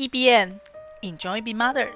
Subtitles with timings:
[0.00, 0.58] E B N
[1.02, 1.92] Enjoy Be Mothers，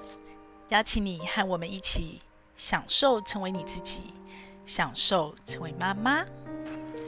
[0.69, 2.21] 邀请你和我们一起
[2.55, 4.03] 享受成为你自己，
[4.67, 6.23] 享受成为妈妈。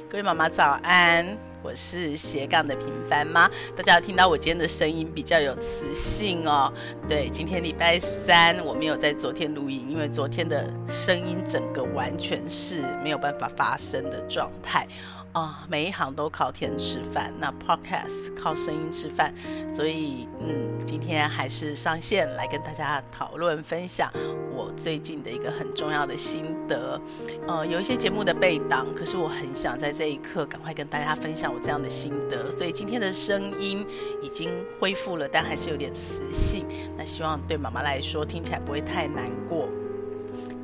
[0.09, 3.47] 各位妈妈早安，我是斜杠的平凡妈。
[3.77, 6.73] 大家有听到我今天的声音比较有磁性哦。
[7.07, 14.89] 对，今天礼拜三，我没有在昨天录音，因为昨天的声音整个完全是没有办法发声的状态。
[15.37, 19.35] 啊、哦，每一行都靠天吃饭，那 Podcast 靠声音吃饭，
[19.77, 24.11] 所以嗯，今天还是上线来跟大家讨论分享
[24.55, 26.99] 我最近的一个很重要的心得。
[27.47, 33.87] 呃，有一些节目的备档，可是我很想在这一刻赶快跟大家分享我这样的心得，所以今天的声音
[34.23, 34.51] 已经
[34.81, 36.65] 恢复了，但还是有点磁性。
[36.97, 39.69] 那希望对妈妈来说听起来不会太难过。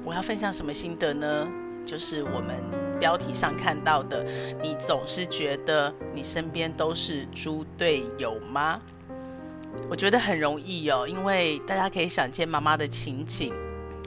[0.02, 1.46] 我要分享什么心得呢？
[1.84, 2.56] 就是我们
[2.98, 4.24] 标题上看到的，
[4.62, 8.80] 你总是觉得你身边都是猪队友吗？
[9.88, 13.52] 我觉得很容易哦，因为大家可以想见妈妈的情景。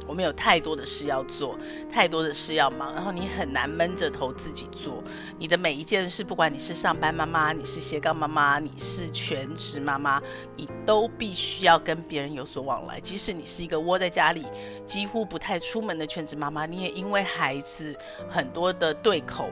[0.07, 1.57] 我们有太多的事要做，
[1.91, 5.03] 太多的事要忙，然后你很难闷着头自己做。
[5.37, 10.21] 你的每一件事，不管你是上班妈妈，你是斜杠妈妈，你是全职妈妈，
[10.55, 12.99] 你都必须要跟别人有所往来。
[12.99, 14.45] 即使你是一个窝在家里，
[14.85, 17.97] 几乎不太出门的全职妈妈，你也因为孩子
[18.29, 19.49] 很多的对口，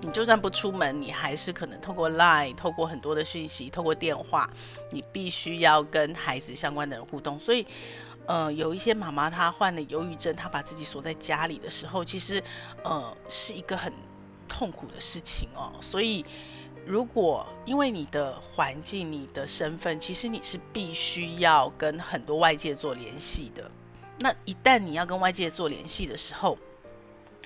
[0.00, 4.48] 你就算不出门，你还是可能透过 Line，透过很多的讯息，透过电话，
[4.90, 7.66] 你必须要跟孩子相关的人互动，所以。
[8.26, 12.42] 呃，有一些妈妈她患了忧郁症，她把自己锁在家里的时候，其实，
[12.82, 13.92] 呃，是一个很
[14.48, 15.72] 痛苦的事情哦。
[15.80, 16.24] 所以，
[16.84, 23.70] 如果因为你的环境、你的身份，其实你是必须要跟很多外界做联系的。
[24.18, 26.58] 那一旦你要跟外界做联系的时候，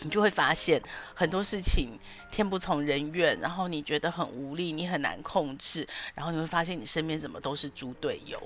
[0.02, 0.80] 你就会发现
[1.14, 1.98] 很多事情
[2.30, 8.40] 天不从人愿，然后你觉得很无力，你很难控制，然后你会发现你身边怎么都是猪队友。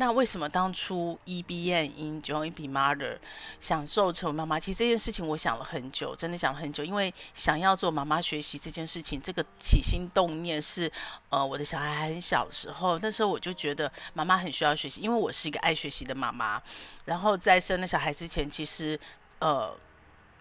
[0.00, 3.18] 那为什么当初 EBM Enjoy Being Mother
[3.60, 4.60] 享受成为妈妈？
[4.60, 6.84] 其实这件事情我想了很久，真的想了很久。
[6.84, 10.88] 因为想要做妈妈学习这件事情，这个起心动念是，
[11.30, 16.62] 呃，我的小孩还很小时候，那时候我就觉得妈妈很需要学习，因为我是一个爱学习的妈妈。
[17.06, 18.98] 然后在生了小孩之前，其实，
[19.40, 19.76] 呃。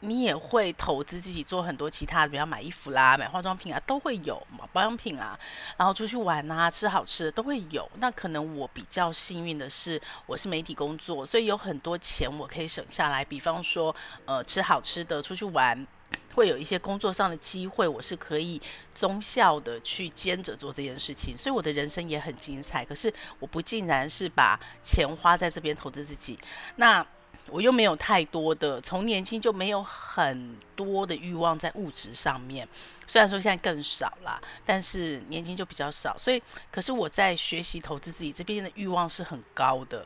[0.01, 4.39] 你也会投资自己做很多其他的，比方买衣服啦、买化妆品啊，都会有，
[4.71, 5.37] 保养品啊，
[5.75, 7.89] 然后出去玩啊，吃好吃的都会有。
[7.95, 13.25] 那可能我比较幸运的是，我是媒体工作，所以有很多钱我可以省下来。
[13.25, 15.87] 比方说，呃，吃好吃的，出去玩，
[16.35, 18.61] 会有一些工作上的机会，我是可以
[18.93, 21.35] 忠孝的去兼着做这件事情。
[21.35, 22.85] 所以我的人生也很精彩。
[22.85, 26.37] 可是我不尽然是把钱花在这边投资自己，
[26.75, 27.03] 那。
[27.49, 32.67] 我又没有太多的，从年轻就没有很多的欲望在物质上面。
[33.07, 36.17] 虽然说现在更少啦，但是年轻就比较少。
[36.17, 36.41] 所以，
[36.71, 40.05] 可是我在学习投资自己这边的欲望是很高的。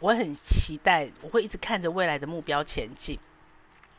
[0.00, 3.18] 我很期待，我会一直看着未来的目标前进。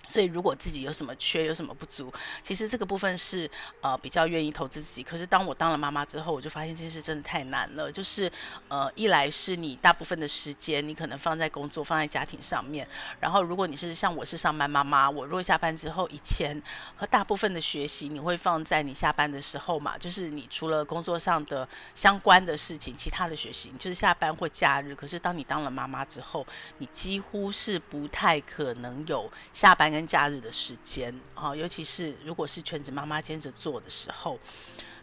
[0.10, 2.12] 所以，如果自己有什么缺，有什么不足，
[2.44, 3.50] 其实这个部分是
[3.82, 5.04] 呃比较愿意投资自己。
[5.04, 7.92] 可是当我当了妈妈之后，我就发现这件事真的太难了。
[7.92, 8.32] 就是
[8.68, 12.88] 呃，一来是你大部分的时间你可能放在工作、放在家庭上面，
[13.20, 16.60] 然后如果你是像我是上班妈妈，我如果下班之后，以前
[16.96, 24.96] 和大部分的学习你会放在你下班的时候嘛，就是你除了工作上的相关的事情，其他的学习就是下班或假日。
[24.96, 26.46] 可是当你当了妈妈之后，
[26.80, 34.40] 你几乎是不太可能有下班跟跟假日的时间啊，尤其是如果是全职妈妈兼着做的时候，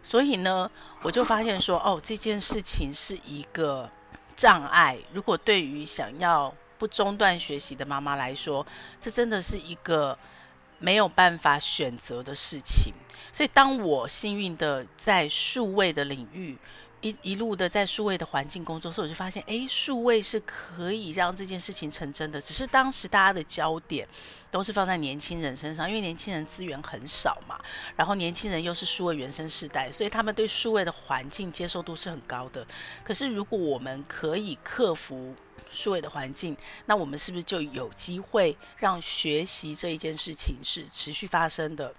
[0.02, 0.70] 所以呢，
[1.02, 3.90] 我就发现说，哦，这件事情是一个
[4.34, 4.96] 障碍。
[5.12, 8.66] 如果对于想要不中断学习的妈妈来说，
[8.98, 10.18] 这真的是一个
[10.78, 12.94] 没有办法选择的事情。
[13.34, 16.56] 所以，当我幸运的在数位的领域。
[17.06, 22.40] 一一路的在数位的环境工作，所以我就发现，哎，数位是可以让这件事情成真的。
[22.40, 24.08] 只是当时大家的焦点
[24.50, 27.60] 都是放在年轻人身上，因为年轻人资源很少嘛，
[27.94, 32.66] 然后年轻人又是数位原生世代，所以他们对数位的环境接受度是很高的。
[33.04, 35.34] 可是如果我们可以克服
[35.70, 41.94] 数位的环境，那我们是不是就有机会让学习这一件事情是持续发生的？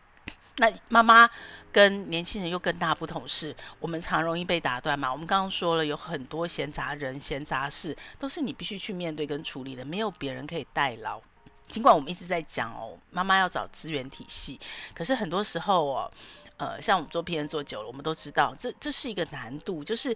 [0.57, 1.29] 那妈妈
[1.71, 5.11] 跟年轻人又更大不同是，我们常容易被打断嘛。
[5.11, 11.21] 我们刚刚说了，有很多闲杂人、闲杂事，都是你必须去面对跟处理的，没有别人可以代劳。
[11.67, 14.59] 尽管我们一直在讲哦，妈妈要找资源体系，
[14.95, 16.11] 可是很多时候哦，
[16.57, 20.15] 呃，像我们做 PM 做久了，我们都知道这这是一个难度，就是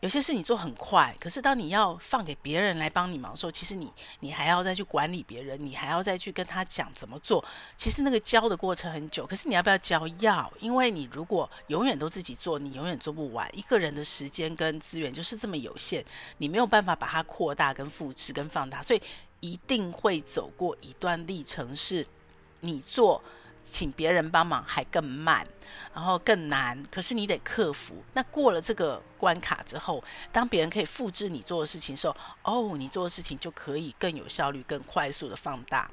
[0.00, 3.90] 有些事你做很快，可是当你要放给别人来帮你忙的时候，其实你
[4.20, 7.42] 你还要再去管理别人，你还要再去跟他讲怎么做。
[7.78, 10.06] 其实那个教的过程很久，可是你要不要教？
[10.18, 13.48] 要，因为你如果永远都自己做，你永远做不完。
[13.56, 16.04] 一个人的时间跟资源就是这么有限，
[16.38, 19.00] 你没有办法把它扩大、跟复制、跟放大，所以
[19.40, 22.06] 一定会走过一段历程，是
[22.60, 23.22] 你做。
[23.68, 25.44] 请别人帮忙还更慢，
[25.92, 28.02] 然后更难，可是你得克服。
[28.14, 35.90] 那过了这个关卡之后，当别人可以复制你做的事情的时候，哦，你做的事情就可以更有效率、更快速的放大。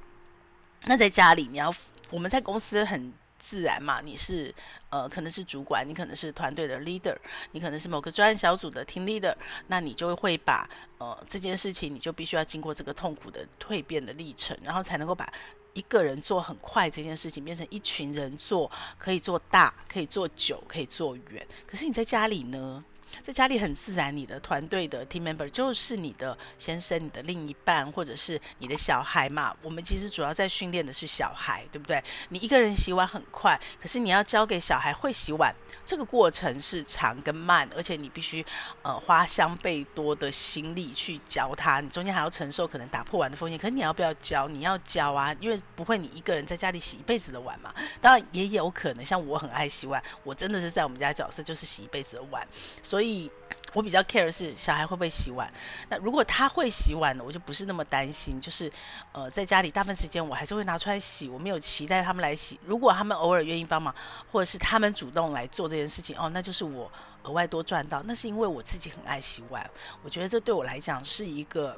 [0.84, 1.74] 那在家里，你要
[2.12, 4.54] 我们在公司很自然嘛，你是
[4.90, 7.18] 呃可能是主管，你可能是团队的 leader，
[7.52, 9.36] 你可能是某个专案小组的 team leader，
[9.68, 15.28] 那你就会把呃这件事情，你就必须要经过这个痛苦的蜕变的历程，然后才能够把。
[15.74, 21.46] 一个人做很快这件事情，变成一群人做，可以做大，可以做久，可以做远。
[21.68, 22.84] 可是你在家里呢？
[23.22, 29.56] 在家里很自然，你的团队的 team member 就是你的先生、你的另一半，或者是你的小孩嘛。
[29.62, 32.04] 我们其实主要在训练的是小孩，对不对？
[32.30, 35.54] 你一个人洗碗很快，可是你要教给小孩会洗碗，
[35.86, 38.44] 这个过程是长跟慢，而且你必须
[38.82, 41.80] 呃花相倍多的心力去教他。
[41.80, 44.48] 你中间还要承受可能打破碗的风险，可是你要不要教？
[44.48, 47.74] 你要教啊，因为不会你一个人在家里洗一辈子的碗嘛。
[48.02, 52.46] 当然也有可能，像我很爱洗碗，我真的是在我们家角色就是洗一辈子的碗，
[52.82, 53.03] 所以。
[53.04, 53.30] 所以
[53.74, 55.52] 我比较 care 是小孩会不会洗碗。
[55.90, 58.40] 那如果他会洗碗呢，我就不是那么担心。
[58.40, 58.72] 就是
[59.12, 62.58] 呃，在家里大部分时间我还是会拿出来洗，我没有期待他们来洗。
[62.66, 63.94] 如果他们偶尔愿意帮忙，
[64.32, 66.90] 或者是他们主动来做这件事情，哦，那就是我
[67.24, 68.02] 额外多赚到。
[68.06, 69.70] 那是因为我自己很爱洗碗，
[70.02, 71.78] 我觉得这对我来讲是一个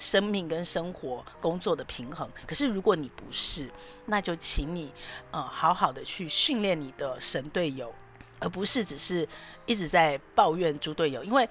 [0.00, 2.28] 生命跟生活工作的平衡。
[2.48, 3.70] 可是如果你不是，
[4.06, 4.92] 那就请你
[5.30, 7.94] 呃好好的去训练你的神队友。
[8.38, 9.28] 而不是只是
[9.66, 11.48] 一直在抱怨猪队友，因为，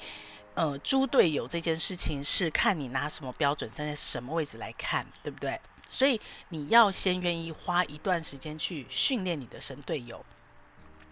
[0.53, 5.59] 呃，猪队友这件事情是看你拿什么标准，站在什么位置来看，对不对？
[5.89, 6.19] 所以
[6.49, 10.25] 你要先愿意花一段时间去训练你的神队友。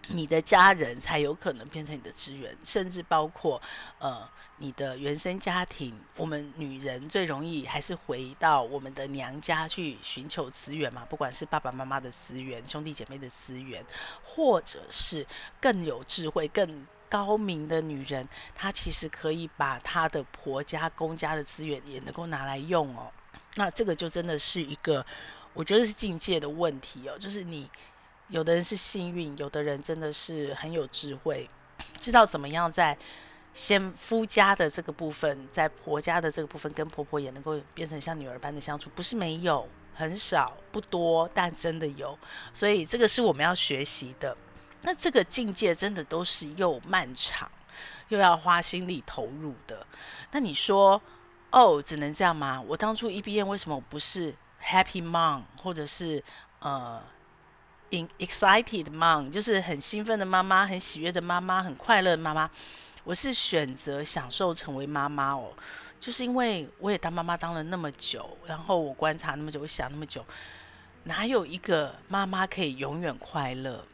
[0.08, 3.62] 你的家人才有可能变成你的资源，甚至包括
[4.00, 4.28] 呃
[4.58, 5.96] 你的原生家庭。
[6.16, 13.84] 我们女人最容易还是回到我们的娘家去寻求资源嘛，不管是爸爸妈妈的资源、兄弟姐妹的资源，
[14.24, 15.24] 或者是
[15.60, 23.10] 更有智慧、更高明的女人，她其实可以把她的婆家、公家的资源也能够拿来用哦。
[23.54, 25.06] 那这个就真的是一个，
[25.54, 27.70] 我觉得是境界的问题哦，就是你。
[28.28, 31.48] 有的人是幸运，有的人真的是很有智慧，
[32.00, 32.96] 知道怎么样在
[33.54, 42.18] 先夫家的这个部分，在婆家的这个部分，跟婆婆也能够变成像女儿般的相处，不是没有，很少，不多，但真的有，
[42.54, 44.34] 所以这个是我们要学习的。
[44.84, 47.50] 那这个境界真的都是又漫长，
[48.08, 49.86] 又要花心力投入的。
[50.30, 51.00] 那你说，
[51.50, 52.60] 哦，只能这样吗？
[52.66, 56.24] 我当初一毕业为什么不是 Happy Mom，或者是
[56.60, 57.00] 呃
[58.18, 62.50] ？excited mom 就是很兴奋的妈妈，很喜悦的妈妈，很快乐的妈妈。
[63.04, 65.52] 我是选择享受成为妈妈哦，
[66.00, 70.24] 就是因为我也当妈妈当了那么久，然后我观察那么久，我想那么久，
[71.04, 73.84] 哪有一个妈妈可以永远快乐？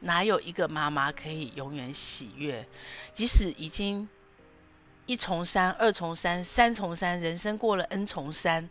[0.00, 2.66] 哪有一个妈妈可以永远喜悦？
[3.14, 4.06] 即使已经
[5.06, 8.68] 一重山、二重山、三重山，人生过了 n 重山。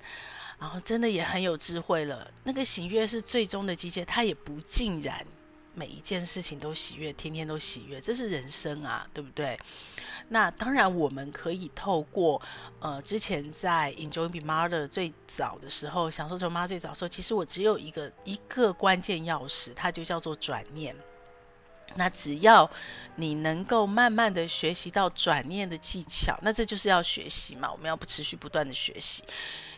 [0.59, 2.29] 然后真的也很有智慧了。
[2.43, 5.25] 那个喜悦是最终的境界，他也不尽然
[5.73, 9.59] 每一件事情都喜悦，天天都喜悦，这是人生啊，对不对？
[10.29, 12.41] 那当然，我们可以透过
[12.79, 20.95] 呃，之前在 Enjoy Be Mother 最早的时候，享受成妈最早的时候，其实我只有一个一个关键钥匙，它就叫做转念。
[21.97, 22.69] 那只要
[23.17, 29.23] 你能够慢慢的学习到转念的技巧，那这就是要学习嘛，我们要不持续不断的学习。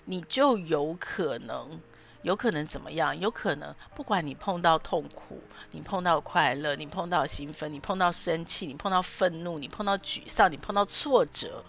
[0.10, 1.80] 你就有可能，
[2.22, 3.20] 有可能怎么样？
[3.20, 11.62] 有可能，不管你碰到痛苦，你碰到快乐，你碰到兴奋，你碰到生气，你碰到愤怒，你碰到沮丧，你碰到挫折。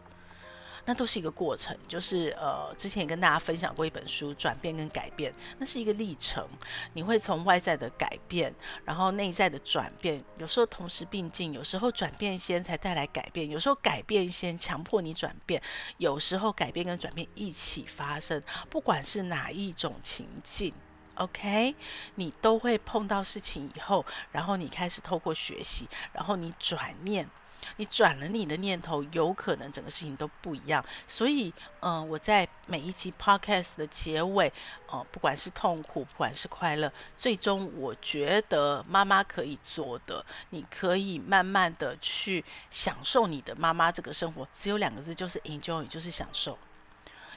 [0.89, 6.49] 那都是一个过程，就是呃，之前也跟大家分享过一本书《转变跟改变》，那是一个历程。
[6.95, 8.55] 你会从外在的改变，
[8.87, 15.63] 然后内在的转变，有时候同时并进，有时候转变先才带来改变，有时候改变先强迫你转变，
[15.99, 18.43] 有时候改变跟转变一起发生。
[18.71, 20.73] 不管是哪一种情境
[21.17, 21.75] ，OK，
[22.15, 27.29] 你都会碰到事情以后，然后你开始透过学习，然后你转念。
[27.77, 30.85] 你转了你的念头，有可能整个事情都不一样。
[31.07, 34.49] 所以，嗯、我在每一期 podcast 的结尾，
[34.87, 46.59] 哦、呃，不管是痛苦，不管是快乐，最终我觉得妈妈可以做的，你可以慢慢的去享受你的妈妈这个生活，只有两个字，就是 enjoy，就是享受。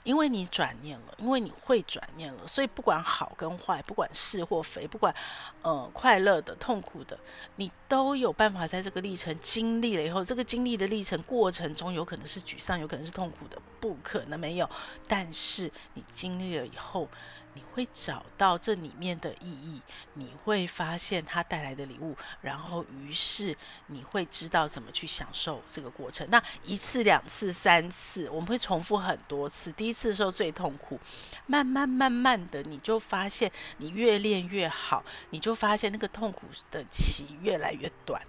[0.03, 5.13] 因为你转念了，因为你会转念了，所以不管好跟坏，不管是或非，不管
[5.61, 7.19] 呃快乐的、痛苦的，
[7.57, 14.69] 你都有办法在这个历程经历了以后，这个经历的历程过程中，有可能是沮丧，有可能是痛苦的，不可能没有。
[15.07, 17.07] 但是你经历了以后。
[17.53, 19.81] 你会找到这里面的意义，
[20.13, 23.55] 你会发现它带来的礼物，然后于是
[23.87, 26.25] 你会知道怎么去享受这个过程。
[26.29, 29.71] 那一次、两次、三次，我们会重复很多次。
[29.73, 30.97] 第一次的时候最痛苦，
[31.45, 38.21] 慢慢慢慢的，你就发现你越练越好，你就发现那个痛苦的期越来越短，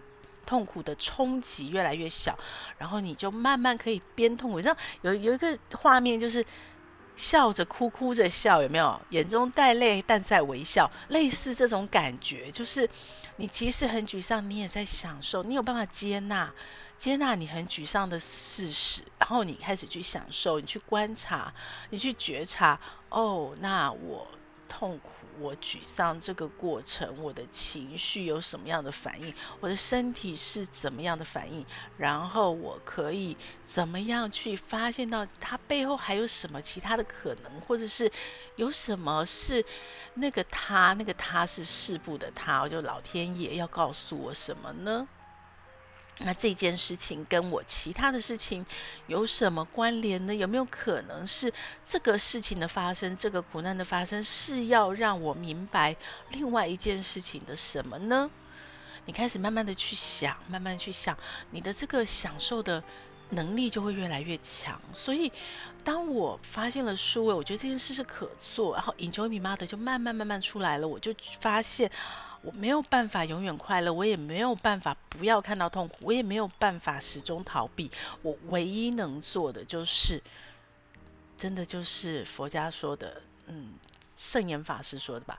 [0.45, 2.37] 痛苦的冲击越来越小，
[2.79, 4.57] 然后你就慢慢可以边痛苦。
[4.59, 6.45] 你知道有有一个画面就是。
[7.23, 9.01] 笑着哭，哭着笑，有没有？
[9.11, 12.91] 眼中带泪，但在微笑，类似这种感觉，就是
[13.37, 16.53] 你其实很沮丧，你也在享受，你有办法接纳，
[16.99, 21.55] 接纳你很沮丧的事实，然后你开始去享受，你去观察，
[21.91, 22.77] 你去觉察，
[23.09, 24.27] 哦，那我。
[24.75, 29.35] 痛苦，我沮丧这个过程，我的情绪有什么样的反应？
[29.61, 31.65] 我的身体是怎么样的反应？
[31.99, 33.37] 然后我可以
[33.67, 38.11] 怎么样去发现到它背后还有什么其他的可能，或者是
[38.57, 39.63] 有什么是
[40.15, 45.07] 那个他，那个他是事部的他，就老天爷要告诉我什么呢？
[46.25, 48.65] 那这件事情跟我其他的事情
[49.07, 50.35] 有什么关联呢？
[50.35, 51.53] 有没有可能是
[51.85, 55.97] 这个事情的发生，这个苦难的发生，是要让我明白
[56.31, 58.31] 另外一件事情的什么呢？
[59.05, 61.17] 你开始慢慢的去想，慢慢去想，
[61.51, 62.83] 你的这个享受的
[63.31, 64.81] 能力就会越来越强。
[64.95, 65.33] 所以，
[65.83, 71.91] 当我发现了书，我觉得这件事是可做，然后 Enjoy Me MOD 就慢慢慢慢出来了，我就发现。
[72.43, 77.91] 我没有办法永远快乐，我也没有办法不要看到痛苦，我也没有办法始终逃避。
[78.23, 80.23] 我唯一能做的就是，
[81.39, 83.75] 真的就是佛家说的，嗯，
[84.17, 85.39] 圣严法师说的吧，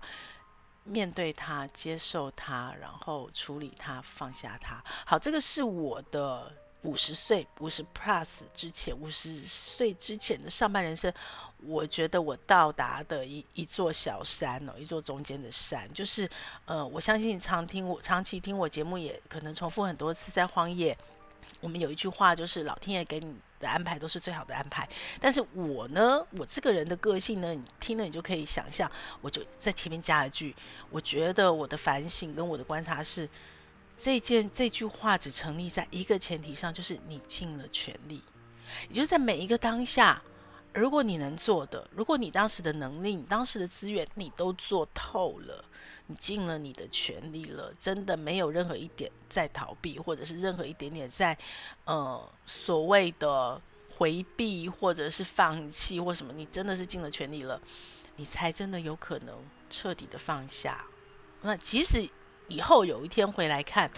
[0.84, 4.84] 面对它，接受它，然后处理它，放下它。
[5.06, 6.52] 好，这个是我的。
[6.84, 11.12] 五十岁，五十 plus 之前，五十岁之前的上半人生，
[11.60, 16.30] 我觉得我到达的一一座小山哦，一座中间的山，就是
[16.66, 20.98] 呃，我相信常听我长期听我节目，也可能重复很多次，在荒野，
[21.62, 24.88] 我们有一句话，就是老天爷给你的安排都是最好的安排。
[25.22, 30.54] 但是我呢，我这个人的个性呢，你听了你就可以想象，我就在前面加了句，
[30.90, 33.30] 我觉得我的反省跟我的观察是。
[34.00, 38.22] 这件这句话只成立在一个前提上，就是你尽了全力，
[38.90, 40.22] 也就是在每一个当下，
[40.74, 45.64] 如果你能做的，如果你当时的能力、你当时的资源，你都做透了，
[46.08, 51.38] 你尽了你的全力了，真的没有任何一点在逃避，或者是任何一点点在
[51.86, 53.62] 呃所谓的
[53.96, 57.62] 回避，或者是放弃或什么，你真的是尽了全力了，
[58.18, 59.38] 你才真的有可能
[59.70, 60.84] 彻底的放下。
[61.42, 62.10] 那即使。
[62.54, 63.90] 以后有一天回来看，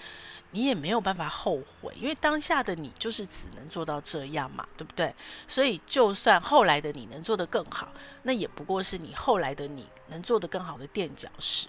[0.52, 5.14] 你也没有办法后悔，因为当下的你就是只能做到这样嘛，对不对？
[5.48, 7.90] 所以就算后来的你能做得更好，
[8.24, 11.68] 那也不过是你后来的你能做得更好的垫脚石，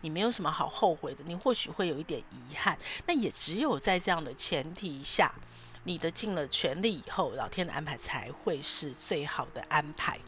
[0.00, 1.22] 你没有什么好后悔的。
[1.26, 5.30] 你或许会有一点遗憾，那也只有在这样的前提下，
[5.82, 10.18] 你的尽了全力以后，老天的安排才会是最好的安排。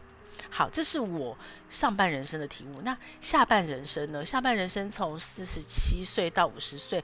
[0.49, 1.37] 好，这是我
[1.69, 2.81] 上半人生的题目。
[2.83, 4.25] 那下半人生呢？
[4.25, 7.03] 下半人生从四十七岁到五十岁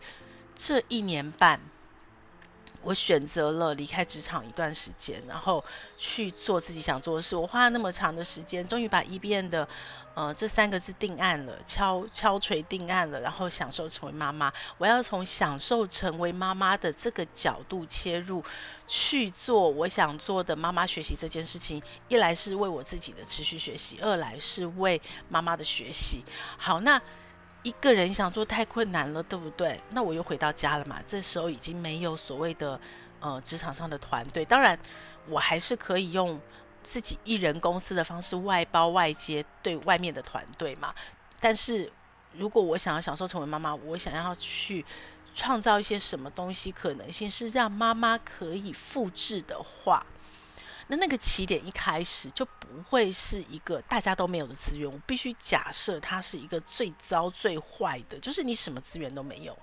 [0.55, 1.59] 这一年半，
[2.83, 5.63] 我选择了离开职场一段时间，然后
[5.97, 7.35] 去做自己想做的事。
[7.35, 9.67] 我花了那么长的时间，终于把 EBM 的。
[10.15, 14.53] 呃，这三个字定案了，敲敲锤定案了，然后享受成为妈妈。
[14.77, 18.43] 我要从享受成为妈妈的这个角度切入，
[18.87, 21.81] 去做我想做的妈妈学习这件事情。
[22.09, 26.23] 一来是为我自己的持续学习，二来是为妈妈的学习。
[26.59, 27.01] 好，那
[27.63, 29.81] 一个人想做太困难了，对不对？
[29.89, 31.01] 那我又回到家了嘛。
[31.07, 32.79] 这时候已经没有所谓的
[33.19, 34.77] 呃职场上的团队，当然
[35.27, 36.39] 我还是可以用。
[36.85, 40.93] 自己一人公司的方式外包外接对外面的团队嘛，
[41.39, 41.89] 但是
[42.33, 44.85] 如果我想要享受成为妈妈，我想要去
[45.33, 50.05] 创造一些什么东西，可能性是让妈妈可以复制的话，
[50.87, 54.91] 那那个起点一开始就不会是一个大家都没有的资源。
[54.91, 59.57] 我必须假设它是一个最糟最坏的，就是你什么资源都没有。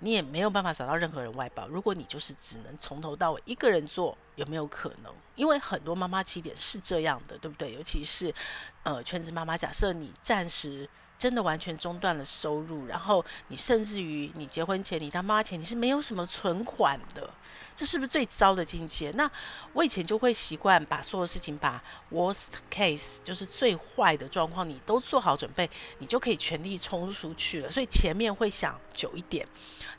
[0.00, 1.68] 你也没有办法找到任何人外包。
[1.68, 5.12] 如果你就是只能从头到尾一个人做，有没有可能？
[5.36, 7.72] 因为很多妈妈起点是这样的，对不对？
[7.72, 8.34] 尤其是
[8.82, 10.88] 呃全职妈妈，假设你暂时。
[11.18, 17.30] 真的完全中断了收入，然后你甚至于你结婚前，你当妈前，你是没有什么存款的，
[17.74, 19.10] 这是不是最糟的境界？
[19.12, 19.30] 那
[19.72, 27.70] 我以前就会习惯把所有事情，把 worst case 就是最坏的状况，你都做好准备，你就可以全力冲出去了。
[27.70, 29.46] 所以前面会想久一点，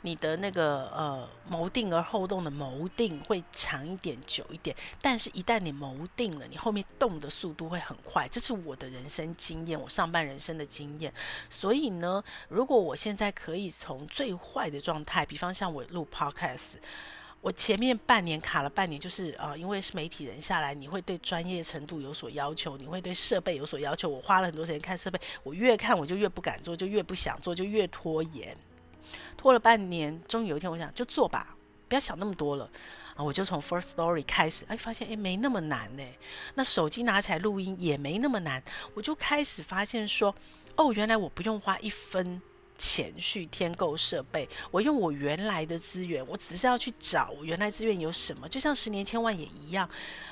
[0.02, 4.74] 你的那个呃谋定而后动的谋定会长一点、久一点。
[5.02, 8.28] 但是，一旦你谋定了，你后面动的速度会很快。
[8.28, 11.12] 这是我的人生经验，我上半人生的经验。
[11.50, 16.74] 所以呢，如果我现在可以从最坏的状态，比方像我录 podcast，
[17.44, 24.08] 我前面半年卡了半年，就是啊、呃，因为是媒体人下来，你会对专业程度有所要求，你会对设备有所要求。
[24.08, 28.56] 我花了很多时间看设备，我越看我就越不敢做，就越不想做，就越拖延。
[29.36, 31.54] 拖了半年，终于有一天，我想就做吧，
[31.86, 32.66] 不要想那么多了。
[33.14, 36.02] 啊，我就从 First Story 开始，哎，发现哎没那么难呢。
[36.54, 38.62] 那手机拿起来录音也没那么难，
[38.94, 40.34] 我就开始发现说，
[40.76, 42.40] 哦，原来我不用花一分
[42.76, 48.48] 钱去添购设备，我用我原来的资源，我只是要去找我原来资源有什么。
[48.48, 49.88] 就像十年千万也一样，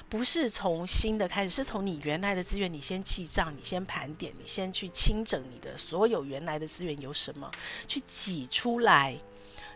[0.08, 7.50] 不是从新的开始，是从你原来的资源，你先记账，你先盘点，你先去清整你的所有原来的资源有什么，
[7.86, 9.18] 去挤出来。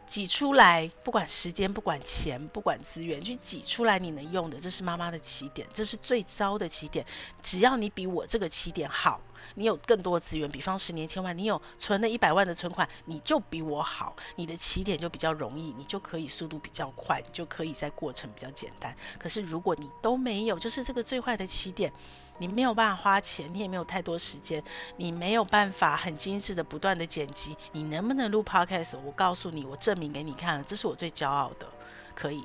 [0.08, 7.04] 挤出来，不管时间，不管钱，不管资源，去挤出来你能用的，这是妈妈的起点，这是最糟的起点。
[7.42, 9.20] 只要你比我这个起点好，
[9.56, 18.94] 你有更多资源，比方十年千万，你有存了一百万的存款，你就比我好，你的起点就比较容易，你就可以速度比较快，你就可以在过程比较简单。
[19.18, 21.92] 可是如果你都没有，就是这个最坏的起点。
[22.38, 24.62] 你没有办法花钱，你也没有太多时间，
[24.98, 28.98] 你没有办法很精致的不断的剪辑，你能不能录 podcast？
[29.06, 31.66] 我告诉你，我证明给你看了，这是我最骄傲的，
[32.14, 32.44] 可以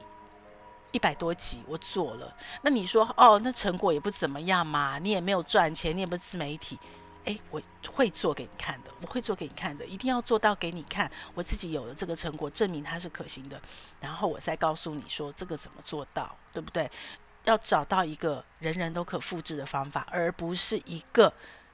[0.94, 2.34] 一百多集我做了。
[2.62, 6.80] 那你说哦，那成果也不怎么样嘛，你也没有赚钱，你也不是自媒体，
[7.26, 7.62] 诶，我
[7.92, 13.62] 会做给你看的，我会做给你看的，一定要做到给你看，我自己有了这个成果，证明它是可行的，
[14.00, 16.90] 然后我再告诉你说这个怎么做到，对不对？
[17.44, 21.34] 要找到一个人人都可复制的方法，而不是一个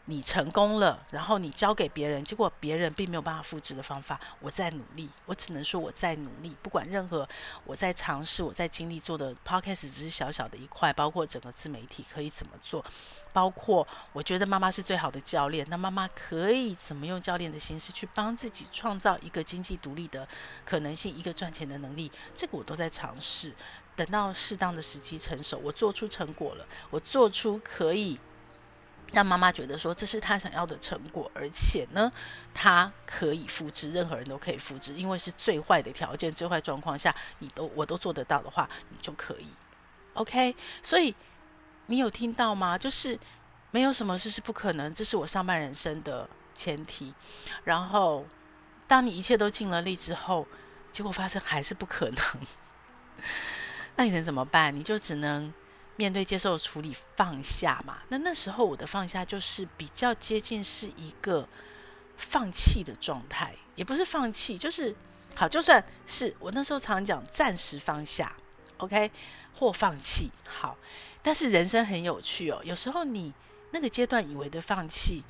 [0.10, 4.18] 你成功了，然后你交给别人，结果别人并没有办法复制的方法。
[4.40, 6.56] 我在努力，我只能说我在努力。
[6.64, 7.28] 不管任何
[7.66, 12.84] 我在尝试，我在经历做的 podcast 只是小小的一块，包括整个自媒体可以怎么做，
[13.34, 20.26] 包括我觉得妈妈是最好的教练，那妈妈可以怎么用教练的形式去帮自己创造一个经济独立的
[20.64, 23.54] 可能性，一个赚钱的能力，这个我都在尝试。
[23.98, 28.20] 等到适当的时机成熟，我做出成果了，我做出可以
[29.14, 32.12] 让妈妈觉得说这是她想要的成果，而且呢，
[32.54, 39.48] 她可以复制，任何人都可以复制，因为是最坏的条件、最坏状况下，你都我都做得到的话，你就可以。
[40.14, 41.16] OK，所以
[41.86, 42.78] 你有听到吗？
[42.78, 43.18] 就是
[43.72, 47.14] 没有什么事是不可能，这是我上半人生的前提。
[47.64, 48.26] 然后，
[48.88, 50.48] 当你一切都尽了力之后，
[50.92, 52.24] 结果发生还是不可能。
[53.96, 54.76] 那你能怎么办？
[54.76, 55.54] 你就只能
[55.98, 57.98] 面对、接受、处理、放下嘛。
[58.08, 61.46] 那那时候我的放下就是比较接近是一个
[62.16, 64.96] 放弃的状态，也不是放弃，就是
[65.36, 68.32] 好，就算是我那时候常讲暂时放下
[68.78, 69.12] ，OK，
[69.56, 70.78] 或放弃，好。
[71.22, 73.34] 但是人生很有趣哦，有时候你
[73.72, 75.24] 那个阶段以为的放弃，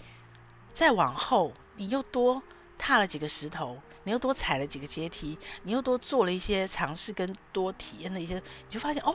[0.73, 2.43] 再往后你又多
[2.77, 3.81] 踏了几个石头。
[4.03, 9.13] 你又多踩了几个阶梯，你又多做了一些尝试跟多体验的一些，你就发现哦，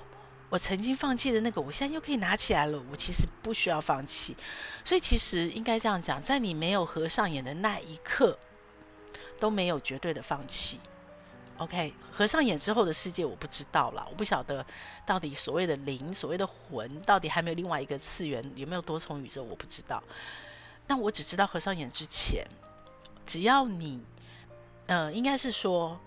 [0.52, 2.78] 我曾经放弃的那个，我现在又可以拿起来了。
[2.90, 4.36] 我其实不需要放弃，
[4.84, 8.38] 所以其实应该这样讲，在你没有合上眼的那一刻，
[9.40, 10.78] 都没有绝对的放弃。
[11.56, 14.62] OK，合上眼之后的世界我不知道了，我不晓得
[15.06, 20.02] 到底所谓的灵、所谓的魂，到底还没有另外一个次元，有没有多重宇宙，我不知道。
[20.86, 22.46] 那我只知道合上眼之前，
[23.24, 24.04] 只要你。
[24.86, 25.98] 呃，应该是说，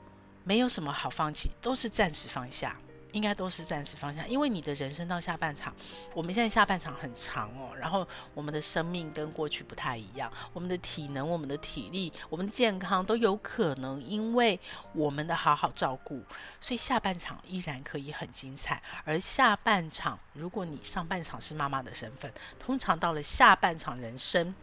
[0.43, 2.77] 没有什么好放弃，都是暂时放下，
[3.15, 4.27] 应该都是暂时放下。
[4.27, 5.73] 因为你的人生到下半场，
[6.13, 14.59] 我们现在下半场很长哦，然后我们的生命跟过去不太一样，我们的体能、我们的体力、我们的健康都有可能因为
[14.91, 16.21] 我们的好好照顾，
[16.59, 18.83] 所以下半场依然可以很精彩。
[19.05, 24.53] 而下半场，如果你上半场是妈妈的身份，通常到了下半场人生，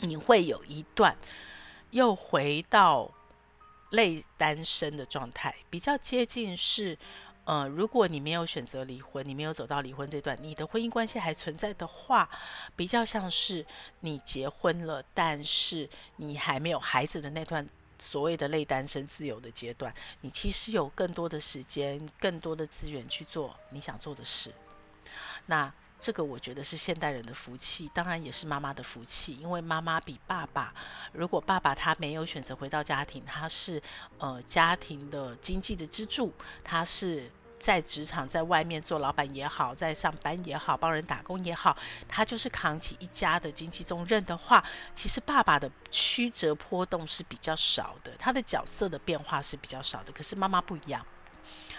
[0.00, 1.16] 你会有一段。
[1.92, 3.10] 又回到
[3.90, 6.98] 类单身的状态，比较接近是，
[7.46, 12.28] 呃，如果你没有选择离婚，你没有走到离婚这段，你的婚姻关系还存在的话，
[12.74, 13.64] 比较像是
[14.00, 17.66] 你结婚了，但是你还没有孩子的那段
[18.00, 24.52] 所谓的类单身自由的阶段，你其实有更多的时间、更多的资源去做你想做的事。
[25.46, 30.72] 那这个我觉得是现代人的福气，当然也是妈妈的福气，因为妈妈比爸爸，
[31.12, 33.82] 如果爸爸他没有选择回到家庭，他是
[34.18, 36.32] 呃家庭的经济的支柱，
[36.62, 37.30] 他是。
[37.58, 44.62] 在职场，在外面做老板也好，在上班也好，帮人打工也好，他就是扛起一家的经济重任的话，
[44.94, 50.12] 其实爸爸的曲折波动是比较少的，他的角色的变化是比较少的。
[50.12, 51.04] 可是妈妈不一样，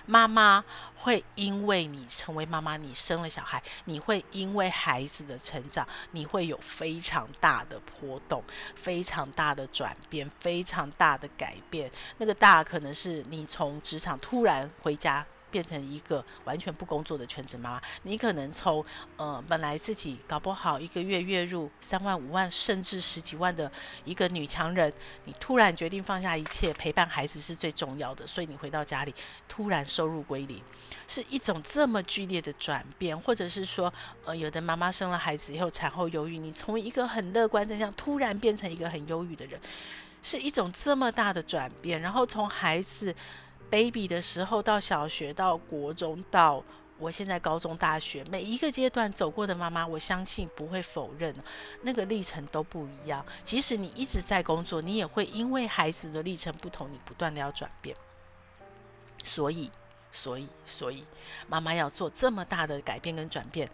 [0.05, 0.63] 妈妈
[0.95, 8.43] 会因为你成为妈妈，你生了小孩，你会因为孩子的成长，你会有非常大的波动，
[8.75, 11.91] 非常大的转变，非常大的改变。
[12.17, 15.25] 那个大可能是你从职场突然回家。
[15.57, 23.71] 变成一个完全不工作的全职妈妈，你可能从呃本来自己搞不好一个月月入三万五万甚至十几万的
[24.05, 24.93] 一个女强人，
[25.25, 29.15] 你突然决定放下一切，陪伴孩子是最重要的，所以你回到家里
[29.49, 30.61] 突然收入归零，
[31.07, 33.91] 是一种这么剧烈的转变，或者是说
[34.25, 39.59] 呃有的妈妈生了孩子以后产后忧郁，你从一个很乐观正向突然变成一个很忧郁的人，
[40.21, 43.15] 是一种这么大的转变，然后从孩子。
[43.69, 46.63] Baby 的时候，到小学，到国中，到
[46.97, 51.35] 我现在高中、大学，每一个阶段走过的妈妈，我相信不会否认，
[51.83, 53.25] 那个历程都不一样。
[53.43, 57.95] 即使你一直在工作，你也会因为孩子的历程不同，你不断的要转变。
[59.23, 59.69] 所以，
[60.11, 61.05] 所以，所以，
[61.47, 63.69] 妈妈要做这么大的改变跟转变，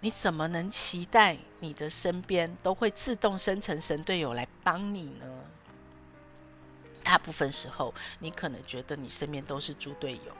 [0.00, 5.26] 你怎么能期待你的身边都会自动生成神队友来帮你呢？
[7.06, 10.36] 大部分时候，你可能觉得你身边都是猪队友。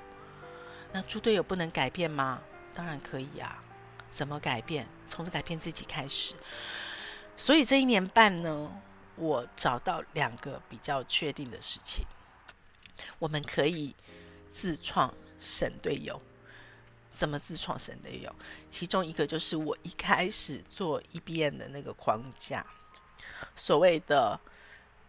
[0.93, 2.43] 那猪队友不能改变吗？
[2.75, 3.63] 当然可以啊。
[4.11, 4.89] 怎么改变？
[5.07, 6.35] 从改变自己开始。
[7.37, 8.83] 所以这一年半呢，
[9.15, 12.05] 我找到两个比较确定的事情。
[13.21, 13.95] 我们可以
[14.53, 16.21] 自创神队友。
[17.13, 18.35] 怎么自创神队友？
[18.69, 22.67] 其中一个就是我一开始做 EBM 的那个框架，
[23.55, 24.41] 所谓的。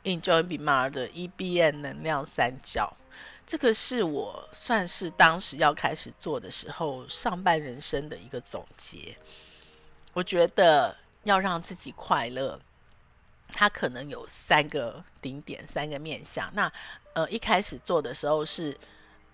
[0.07, 2.95] Enjoy Be Mother 的 E B N 能量三角，
[3.45, 9.17] 这个是我算是当时要开始做的时候上半人生的一个总结。
[10.13, 12.57] 我觉得要让自己快乐，
[13.49, 16.49] 它可能有三个顶点，三个面向。
[16.53, 16.71] 那
[17.13, 18.77] 呃，一开始做的时候是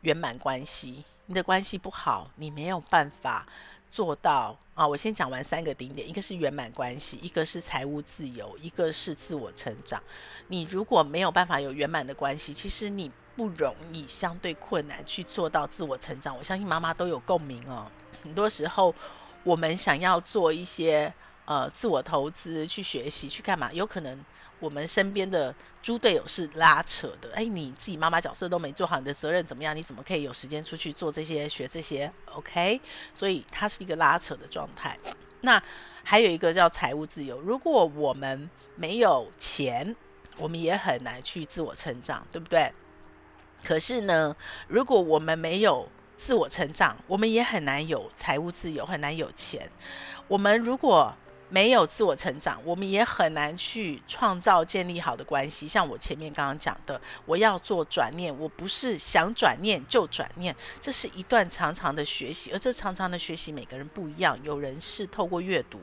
[0.01, 3.45] 圆满关系，你的关系不好，你没有办法。
[3.93, 4.87] 做到啊！
[4.87, 10.01] 我先讲完三个顶点，一个是圆满关系，一个是财务自由，一个是自我成长。
[10.47, 16.35] 你如果没有办法有圆满的关系，其实你不容易，相对困难去做到自我成长。
[16.35, 17.85] 我相信妈妈都有共鸣哦。
[18.23, 18.95] 很多时候，
[19.43, 21.13] 我们想要做一些
[21.45, 23.71] 呃自我投资，去学习，去干嘛？
[23.71, 24.19] 有可能。
[24.63, 29.75] 我们身边的猪队友是拉扯的，哎，你自己妈妈角色都没做好，你的责任怎么样？
[29.75, 32.79] 你怎么可以有时间出去做这些、学这些？OK，
[33.13, 34.97] 所以它是一个拉扯的状态。
[35.41, 35.61] 那
[36.01, 39.93] 还有一个叫财务自由，如果我们没有钱，
[40.37, 42.71] 我们也很难去自我成长，对不对？
[43.65, 44.33] 可是呢，
[44.69, 49.69] 如果我们没有自我成长，我们也很难有财务自由，很难有钱。
[50.29, 51.13] 我们如果
[51.53, 55.67] 没有自我成长，我们也很难去创造建立好的关系。
[55.67, 62.51] 像我前面刚刚讲的，我要做转念，我不是想转念就转念，这是一段长长的学习。
[62.51, 64.35] 而这长长的学习，每个人不一样。
[64.41, 65.79] 有人是透过阅读，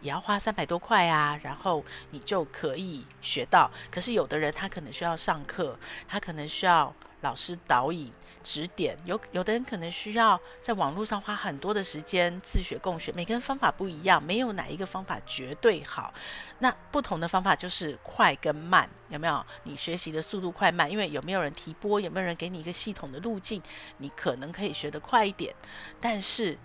[0.00, 3.70] 也要花三百多块啊，然后你就可以学到。
[3.92, 8.12] 可是有的人他可能需要上课，他可能需要老师导引。
[8.46, 16.14] 指点，有有的人可能需要在网络上花很多的时间自学共学，每个人方法不一样，没有哪一个方法绝对好。
[16.60, 19.44] 那不同的方法就是快跟慢，有没有？
[19.64, 23.60] 你学习的速度快慢，因为有没有人提拨，有没有人给你一个系统的路径，
[23.96, 25.52] 你可能可以学得快一点，
[26.00, 26.56] 但是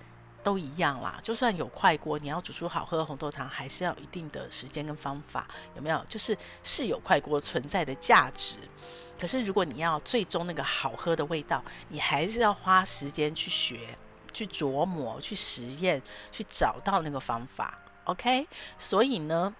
[0.44, 1.20] 都一样啦。
[1.22, 6.06] 就算有快锅，你要煮出好喝的红豆汤，还是要一定的时间跟方法，有没有？
[6.10, 8.58] 就是是有快锅存在的价值。
[9.20, 13.96] 可是，如果你要最终那个好喝的味道，你还是要花时间去学、
[14.34, 16.02] 去琢磨、去实验、
[16.32, 17.78] 去找到那个方法。
[18.06, 18.48] OK，
[18.80, 19.54] 所以呢，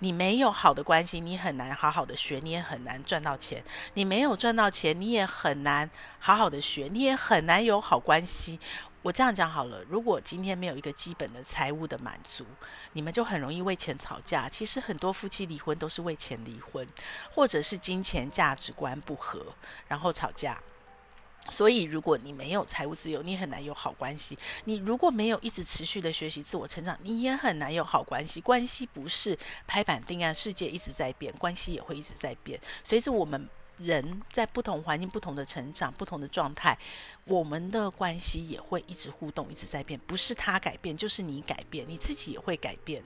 [0.00, 3.62] 你没有好的关系，你很难好好的学，你也很难赚到钱。
[3.94, 8.58] 你没有赚到钱，你也很难好好的学，你也很难有好关系。
[9.08, 12.44] 我这样讲好了，如果今天没有一个基本的财务的满足，
[12.92, 14.50] 你们就很容易为钱吵架。
[14.50, 16.86] 其实很多夫妻离婚都是为钱离婚，
[17.32, 19.46] 或者是金钱价值观不合，
[19.86, 20.60] 然后吵架。
[21.48, 24.38] 所以，如果你没有财务自由，你很难有好关系。
[24.64, 28.42] 你如果没有一直持续的学习自我成长，你也很难有好关系。
[28.42, 32.60] 关系不是拍板定案，世界一直在变，关系也会一直在变。
[32.84, 33.48] 随着我们。
[33.78, 36.76] 人在不同环境、不同的成长、不同的状态，
[37.24, 39.98] 我们的关系也会一直互动，一直在变。
[40.06, 43.02] 不是他改变，就是你改变，你自己也会改变。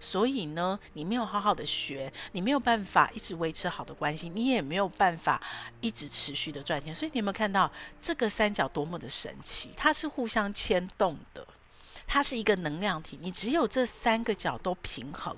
[0.00, 5.40] 所以呢，你没有好好的学，你没有办法一直维持好的关系，你也没有办法
[5.80, 6.94] 一直持续的赚钱。
[6.94, 9.70] 所以你有没有看到这个三角多么的神奇？
[9.76, 11.46] 它是互相牵动的，
[12.06, 13.18] 它是一个能量体。
[13.20, 15.36] 你只有这三个角都平衡。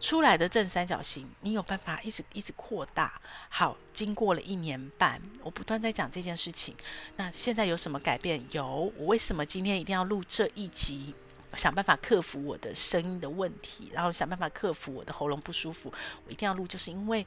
[0.00, 3.20] 出来的正三角形，你有办法一直一直扩大。
[3.48, 6.74] 好，经过了一年半，我不断在讲这件事情。
[7.16, 8.44] 那现在有什么改变？
[8.50, 11.14] 有，我为什么今天一定要录这一集？
[11.56, 15.92] 想办法克服我的声音的问题，然后想办法克服我的喉咙不舒服。
[16.26, 17.24] 我一定要录，就是因为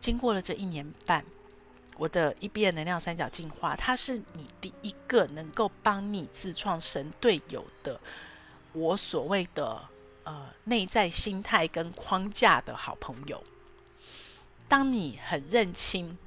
[0.00, 1.24] 经过了这一年半，
[1.96, 8.00] 我的 EBM 能量三角进化，它是你第一个能够帮你自创神队友的，
[8.72, 9.88] 我所谓的。
[10.26, 13.42] 呃，内在心态跟框架的好朋友。
[14.68, 16.18] 当你很认清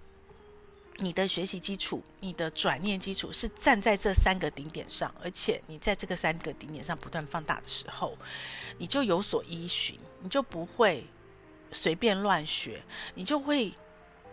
[1.00, 8.18] 你的学习基础、你的转念基础是站在这三个顶点上，而且你在这个三个顶点上不断放大的时候，
[8.78, 11.06] 你就有所依循，你就不会
[11.74, 12.82] 随便乱学，
[13.16, 13.74] 你就会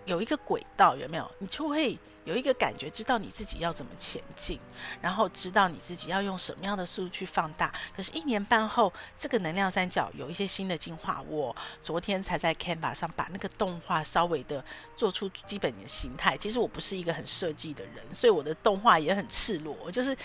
[0.04, 1.28] 有一个轨道，有没有？
[1.40, 1.98] 你就会。
[2.26, 4.58] 有一个感觉，知道你自己要怎么前进，
[5.00, 7.72] 然后知道你自己要用什么样的速度去放大。
[7.96, 11.22] 可是，一年半后，这个能量三角有一些新的进化。
[11.28, 14.62] 我昨天才在 Canva 上把那个动画稍微的
[14.96, 16.36] 做出基本的形态。
[16.36, 20.16] 其实我不是一个很设计的人，所以我的动画也很赤裸，就是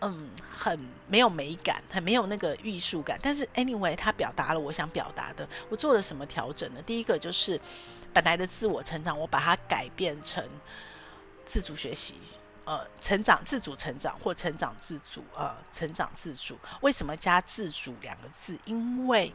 [0.00, 3.18] 嗯，很没有美感，很没有那个艺术感。
[3.22, 5.48] 但是 anyway，它表达了我想表达的。
[5.70, 6.82] 我做了什么调整呢？
[6.82, 7.58] 第一个就是
[8.12, 10.46] 本来的自我成长，我把它改变成。
[11.46, 12.16] 自主学习，
[12.64, 16.58] 呃，成长、自主成长或成长自主，呃，成长自主。
[16.82, 18.58] 为什么加“自主”两个字？
[18.64, 19.32] 因为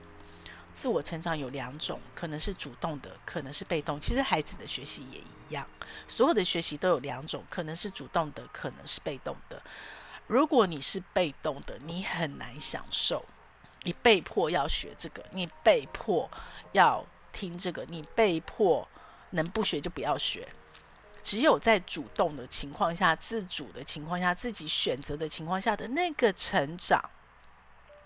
[0.73, 3.99] 自我成长有两种，可能是主动的，可能是被动。
[3.99, 5.65] 其实孩子的学习也一样，
[6.07, 9.61] 所有的学习都有两种，可能是主动的，可能是被动的。
[10.27, 13.25] 如果你是被动的，你很难享受。
[13.83, 16.29] 你被迫要学这个，你被迫
[16.71, 18.87] 要听这个，你被迫
[19.31, 20.47] 能不学就不要学。
[21.23, 27.03] 只有在主动的情况下、自主的情况下、自己选择的情况下的那个成长，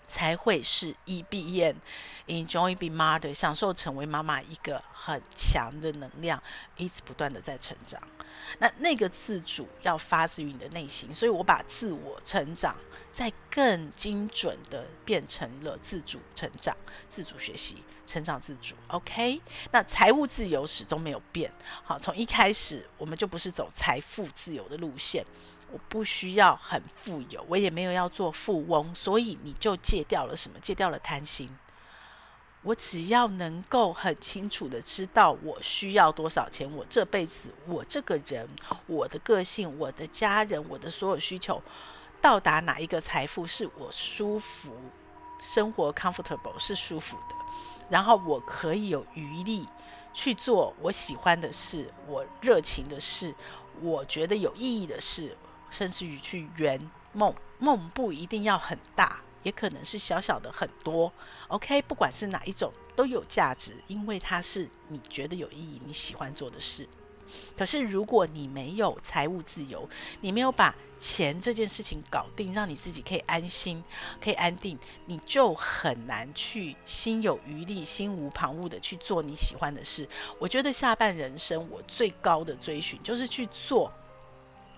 [0.06, 1.76] 才会是 E B N
[2.26, 6.42] Enjoy be Mother 享受成为妈妈一个很强的能量，
[6.76, 8.00] 一直不断的在成长。
[8.58, 12.76] 那那个自主要发自于你的内心，所以我把自我成长
[13.16, 16.76] 再更精准的变成了自主成长、
[17.08, 17.78] 自主学习。
[18.06, 19.40] 成长自主，OK。
[19.72, 21.50] 那财务自由始终没有变。
[21.82, 25.24] 好，从一开始我们就不是走财富自由的路线。
[25.72, 30.60] 我不需要很富有，我也没有要做富翁，所以你就戒掉了什么？
[30.60, 31.48] 戒掉了贪心。
[32.62, 38.46] 我只要能够很清楚的知道我需要多少钱，我这辈子，我这个人，
[38.86, 41.62] 我的个性，我的家人，我的所有需求，
[42.26, 44.72] 到达哪一个财富是我舒服，
[45.38, 47.36] 生活 comfortable 是舒服的。
[47.88, 49.68] 然后我可以有余力
[50.12, 53.32] 去做我喜欢的事，我热情的事，
[53.80, 55.36] 我觉得有意义的事，
[55.70, 57.32] 甚至于去圆梦。
[57.60, 61.12] 梦不一定要很大，也可能是小小的很多。
[61.46, 66.88] OK，不管是哪一种都有价值，因为它是你觉得有意义、你喜欢做的事。
[67.56, 69.88] 可是，如果你没有财务自由，
[70.20, 73.82] 你没有把钱这件事情搞定，让你自己可以安心、
[74.20, 80.08] 可以安定，你就很难去心有余力、心无旁骛的去做你喜欢的事。
[80.38, 83.92] 我觉得下半人生我最高的追寻就是去做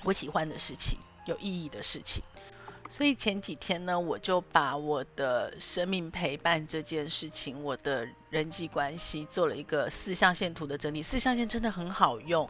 [0.05, 2.23] 我喜欢的事情、有意义的事情。
[2.91, 11.03] 所以前几天呢，我就把我的生命陪伴这件事情，我的人际关系做了一个四象限图的整理。
[11.03, 12.49] 四象限真的很好用，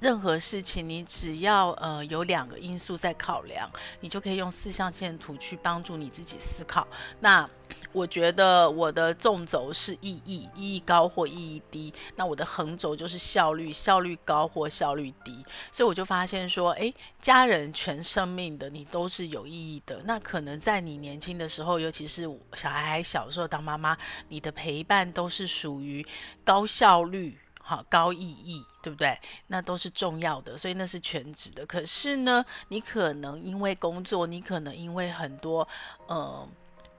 [0.00, 6.86] 任何事情你只要呃有两个因素在考量，你就可以用四象限图去帮助你自己思考。
[7.20, 7.48] 那
[7.92, 11.92] 我觉得我的纵轴是意义，意义高或意义低。
[12.16, 15.44] 那我的横轴就是效率，效率高或效率低。
[15.72, 20.00] 所以我就发现说，诶，家人全生命的你都是有意义的。
[20.04, 23.96] 那可能在你年轻的时候，尤其是小孩还小时候当妈妈，
[24.28, 26.06] 你的陪伴都都是属于
[26.42, 29.18] 高效率、好高意义，对不对？
[29.48, 31.66] 那都是重要的，所以那是全职的。
[31.66, 35.68] 可是呢，你可能因为工作，你可能因为很多，
[36.06, 36.48] 呃。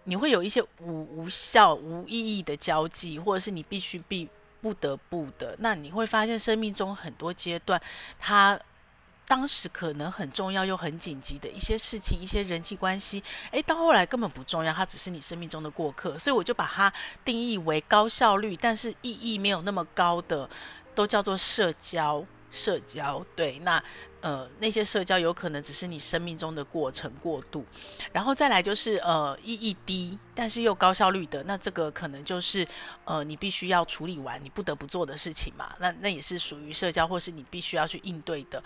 [0.06, 4.28] 你会有一些无无效、无意义的交际，或者是你必须必
[4.60, 5.56] 不得不的。
[5.60, 7.80] 那你会发现生命中很多阶段，
[8.18, 8.60] 它
[9.28, 16.92] 当时可能很重要又很紧急的一些事情，一些人际关系，诶，到后来根本不重要，它只是你生命中的过客，所以我就把它
[17.24, 20.50] 定义为高效率，但是意义没有那么高的，
[20.94, 22.26] 都叫做社交。
[22.54, 23.82] 社交，对，那
[24.20, 27.66] 呃那些社交有可能只是你生命中的过程过渡，
[28.12, 32.68] 然后再来就是呃意义低但是又高效率的，那这个可能就是
[33.06, 38.62] 呃你必须要处理完你不得不做的事情嘛，那那也是属于社交或是你必须要去应对的。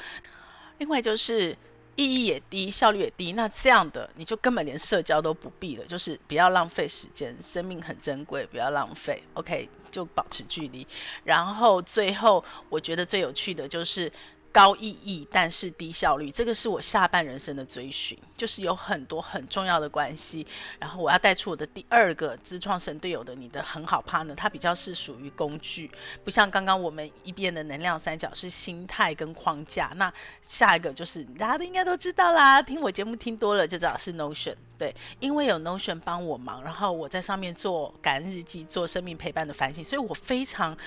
[0.78, 1.56] 另外就是
[1.96, 9.24] 意义也低，效率也低，那这样的你就根本连社交都不必了，就是不要浪费时间，生命很珍贵，不要浪费。
[9.34, 9.70] OK。
[9.92, 10.86] 就保持距离，
[11.24, 14.12] 然后最后我觉得最有趣的就是
[14.56, 20.48] 高意义但是低效率，这个是我下半人生的追寻，就是有很多很重要的关系，
[20.80, 25.92] 然后我要带出我的第二个自创神队友的你的很好 partner，它比较是属于工具，
[26.24, 30.10] 不像刚刚我们一边的能量三角是心态跟框架，那
[30.42, 40.78] 下一个就是大家都应该都知道啦，听我节目听多了就知道是 Notion，对，因为有 Notion 帮我忙，然后我在上面做感恩日记，做生命陪伴的反省，所以我非常。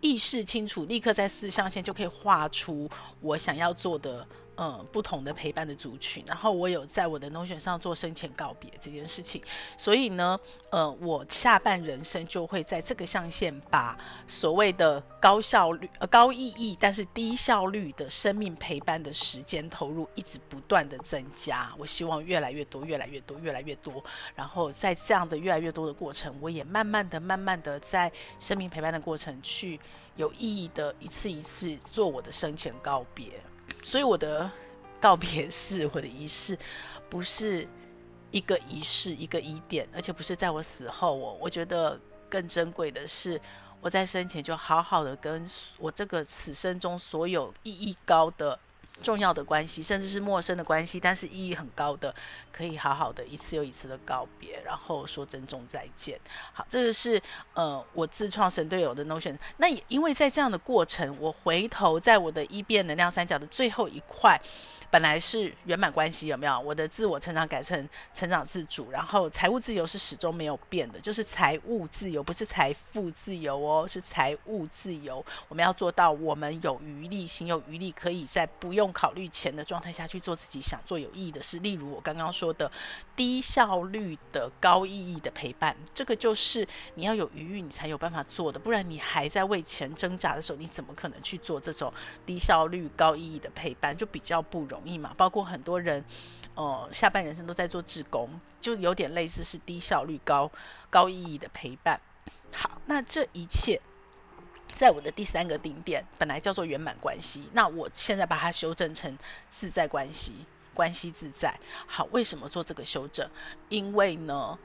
[0.00, 2.88] 意识清楚，立刻在四象限就可以画出
[3.20, 4.26] 我想要做的。
[4.58, 9.42] 嗯，不同的陪伴的族群，然后我有在我的 Notion 上做生前告别这件事情，
[9.76, 10.40] 所以呢，
[10.70, 24.02] 呃，我下半人生就会在这个象限把所谓的高效率、呃高意义但是低效率的生命陪伴的时间投入一直不断的增加，我希望越来越多、越来越多、越来越多，
[24.34, 29.78] 然后在这样的越来越多的过程，我也慢慢的、慢慢的在生命陪伴的过程去
[30.16, 33.32] 有意义的一次一次做我的生前告别。
[33.82, 34.50] 所以我的
[35.00, 36.58] 告别式，我的仪式，
[37.08, 37.66] 不是
[38.30, 41.14] 一个仪式，一个疑点，而且不是在我死后。
[41.14, 41.98] 我我觉得
[42.28, 43.40] 更珍贵的是，
[43.80, 45.48] 我在生前就好好的跟
[45.78, 48.58] 我这个此生中所有意义高的。
[49.02, 52.14] 重要的关系，甚至是陌生的关系，但是意义很高的，
[52.52, 56.18] 可以好好的一次又一次的告别，然后说珍重再见。
[56.52, 57.22] 好，这个是
[57.54, 59.36] 呃我自创神队友的 Notion。
[59.58, 64.40] 那也因为在这样的过程，我回头在我的一变能量三角的最后一块。
[64.90, 66.58] 本来是圆满关系，有没有？
[66.60, 75.24] 我的自我成长改成成长自主，然后财务自由是始终没有变的，就是财务自由，不是财富自由哦，是财务自由。
[75.48, 81.58] 我们要做到，我们有余力，心有余力，可以在不用考虑钱的状态下去做自己想做有意义的事。
[81.58, 82.70] 例如我刚刚说的
[83.14, 91.92] 低效率的高意义的陪伴，这个就是你要有余裕，你才有办法做的，不然你还在为钱挣扎的时候，你怎么可能去做这种
[92.24, 93.96] 低效率高意义的陪伴？
[93.96, 94.75] 就比较不容。
[94.76, 95.14] 容易嘛？
[95.16, 96.04] 包括很多人，
[96.54, 98.28] 呃，下半人生都在做志工，
[98.60, 100.50] 就有点类似是低效率高
[100.90, 101.98] 高意义的陪伴。
[102.52, 103.80] 好，那这一切
[104.76, 109.16] 在我的第三个顶点，本来叫做圆满关系，那我现在把它修正成
[109.50, 110.32] 自在关系，
[110.74, 111.58] 关系自在。
[111.86, 113.28] 好，为什么做这个修正？
[113.68, 114.58] 因为呢，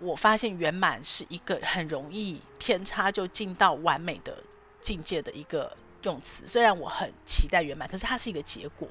[0.00, 4.42] 我发现圆满是一个很容易偏差就进到完美的
[4.80, 5.76] 境界的一个。
[6.02, 8.88] 用词虽然我很期待圆满，可是它是一个结果。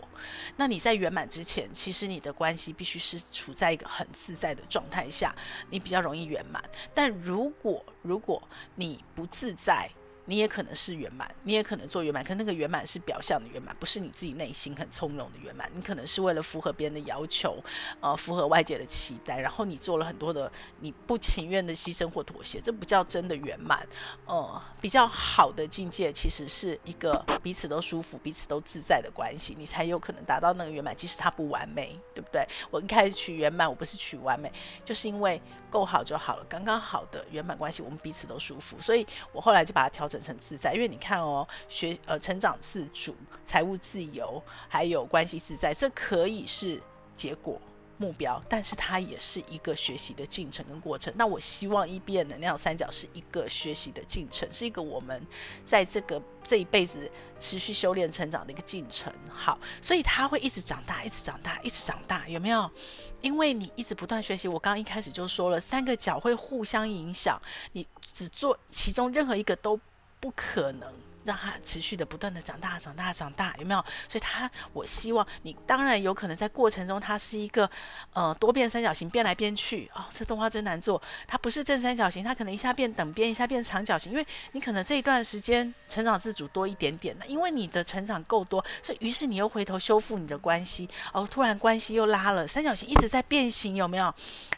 [0.55, 5.35] 那你在圆满之前，其实你的关系必须是处在一个很自在的状态下，
[5.69, 6.63] 你比较容易圆满。
[6.93, 8.41] 但如果如果
[8.75, 9.89] 你不自在，
[10.29, 15.67] 你也可能是圆满，你也可能做圆满，可那个圆满是表象的圆满，不是你自己内心很从容的圆满。
[15.73, 17.57] 你可能是为了符合别人的要求，
[17.99, 23.83] 呃，符合外界的期待，然后你做了很多的你不情愿的牺牲或妥协，这不叫真的圆满。
[24.27, 32.47] 呃，比较好的境界其实是一个彼此都舒服、彼此都自在的关系，你才有可能达到那个圆满，即使它不完美，对不对？
[32.69, 34.51] 我一开始取圆满，我不是取完美，
[34.85, 40.19] 就是因为够好就好了，刚刚好的圆满关系，我们彼此都舒服，所以我后来就把它调整。
[40.19, 46.77] 成自在，因为你看哦，学呃成长自主、财务自由，还有关系自在，这可以是
[47.15, 47.57] 结果
[47.99, 51.13] 目标，但是它也是一个学习的进程跟过程。
[51.15, 55.21] 那我希望一变能量三角是一个学习的进程，是一个我们
[55.65, 59.13] 在这个这一辈子持续修炼成长的一个进程。
[59.29, 62.71] 好，所以它会一直长大，一直长大，一直长大，有没有？
[63.21, 64.47] 因为你一直不断学习。
[64.47, 67.39] 我刚刚一开始就说了，三个角会互相影响，
[67.73, 69.79] 你只做其中任何一个都。
[70.21, 70.93] 不可能。
[71.29, 73.85] 让它持续的不断的长大，长大，长大，有没有？
[74.07, 77.69] 所以它，我希望你当然有可能在过程中，它是一个
[78.13, 80.03] 呃多变三角形变来变去哦。
[80.11, 84.11] 这动画真难做，它不是正三角形，它可能一下变等边，一下变长角形。
[84.11, 94.11] 因为你可能这一段时间成长自主多一点点的，因为你的成长够多，所以于是你又回头修复你的关系哦，突然关系又拉了，三角形一直在变形，有没有？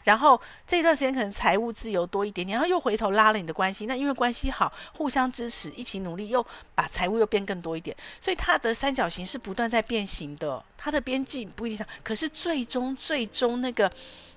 [0.04, 6.42] 然后这一段时间可能财务自由多一点点，然后又回头拉了你的关系，那因为关系好，互相支持，一起努力又。
[6.74, 13.90] 把财务又变更多一点，所以它的三角形是不断在变形的，它的边际不一定上，可是最终最终那个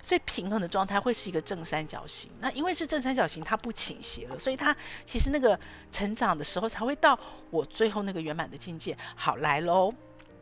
[0.03, 2.29] 最平衡的状态会是一个正三角形。
[2.39, 5.59] 那因为是正三角形，它不倾斜了，所以它其实那个
[5.91, 7.17] 成长的时候才会到
[7.49, 8.97] 我最后那个圆满的境界。
[9.15, 9.93] 好，来喽，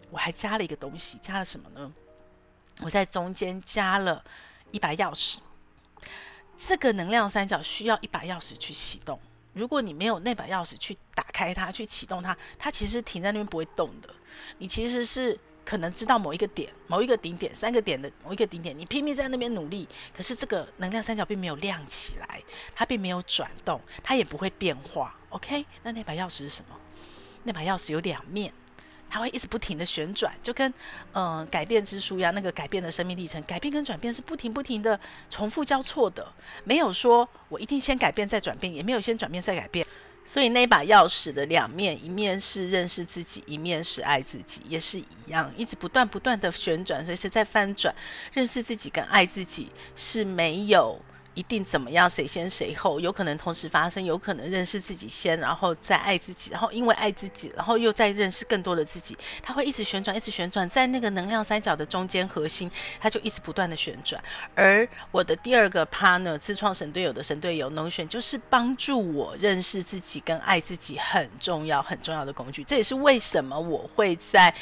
[0.09, 1.91] 我还加了一个东西，加了什么呢？
[2.81, 4.23] 我在中间加了
[4.71, 5.37] 一把钥匙。
[6.57, 9.19] 这个能量三角需要一把钥匙去启动。
[9.53, 14.09] 如果你没有那把钥匙去打开它，去启动它，它其实停在那边不会动的。
[14.57, 22.41] 你其实是可能知道某一个点、某一个顶点、三个点的某一个顶点，你拼命在那边努力，可是这个能量三角并没有亮起来，
[22.75, 25.15] 它并没有转动，它也不会变化。
[25.29, 26.75] OK，那那把钥匙是什么？
[27.43, 28.53] 那把钥匙有两面。
[29.13, 30.73] 它会一直不停的旋转，就跟
[31.11, 34.99] 嗯、改变之书一样，那个改变的生命历程，改变跟转变是不停不停的
[35.29, 36.27] 重复交错的，
[36.63, 39.85] 没有说我一定先改变再转变，也没有先转变再改变。
[40.25, 47.93] 所以那把钥匙的两面，一面是认识自己，一面是爱自己，也是一样，一直不断不断的旋转，所以是在翻转。
[48.31, 50.99] 认识自己跟爱自己是没有。
[51.33, 52.09] 一定怎么样？
[52.09, 52.99] 谁先谁后？
[52.99, 59.17] 有可能同时发生，有可能认识自己先，然后再爱自己，然后因为爱自己，然后又再认识更多的自己。
[59.41, 62.69] 它会一直旋转，一直旋转，在那个能量三角的中间核心，
[62.99, 64.23] 它就一直不断的旋转。
[64.55, 72.63] 而我的第二个 partner，自创神队友的神队友 Notion，就是帮助我认识自己跟爱自己很重要、很重要的工具。
[72.63, 74.53] 这也是为什么我会在。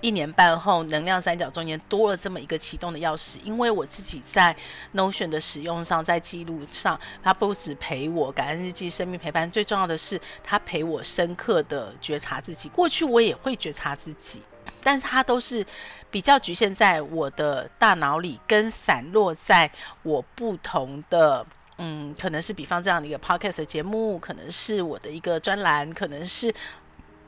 [0.00, 4.56] 一年半后，能量三角中间多了这么一个启动的钥匙，因为我自己在
[4.94, 12.68] Notion 的使用上，在记录上，它不止陪我感恩日记、生命陪伴，最重要的是，它陪我深刻的觉察自己。
[12.68, 14.40] 过去我也会觉察自己，
[14.84, 15.66] 但是它都是
[16.12, 19.68] 比较局限在我的大脑里，跟散落在
[20.04, 21.44] 我不同的，
[21.78, 26.54] 嗯，可能是比方这样的一个 Podcast 节目，可能是我的一个专栏，可能是。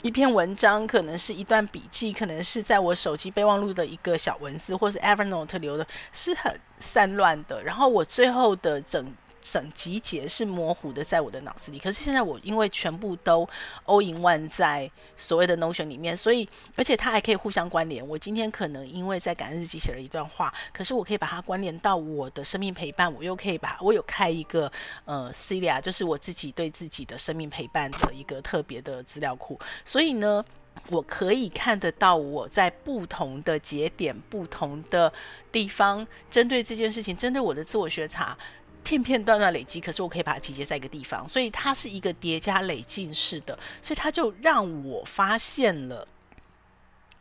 [0.02, 7.62] 一篇文章，可能是一段笔记，可能是在我手机备忘录的一个小文字，或是 Evernote 留的，是很散乱的。
[7.62, 9.12] 然后我最后的整。
[9.40, 11.78] 整集结是模糊的，在我的脑子里。
[11.78, 13.48] 可是现在我因为全部都
[13.86, 18.06] all in one 在所谓的 Notion 里面，所以而且它还可以互相关联。
[18.06, 24.70] 我今天可能因为在感恩日记写了一段话，可是我可以把它关联到我的生命陪伴，我又可以把我有开一个
[25.04, 29.58] 呃 Celia，就是我自己对自己的生命陪伴的一个特别的资料库。
[29.84, 30.44] 所以呢，
[30.88, 35.12] 我可以看得到我在不同的节点、不同的
[35.50, 38.36] 地方，针对这件事情，针对我的自我觉察。
[38.82, 46.06] 片片段段累积，可是我可以把它集结在一个地方，所以它是一个叠加累进式的，所以它就让我发现了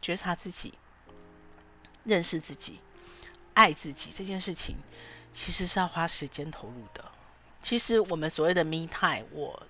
[0.01, 0.73] 觉察自己、
[2.03, 2.79] 认识自己、
[3.53, 4.75] 爱自己这件事情，
[5.33, 7.03] 其实是要花时间投入的。
[7.61, 9.61] 其实我们所谓的 me time，我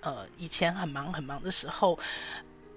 [0.00, 1.98] 呃以前很忙很忙的时候。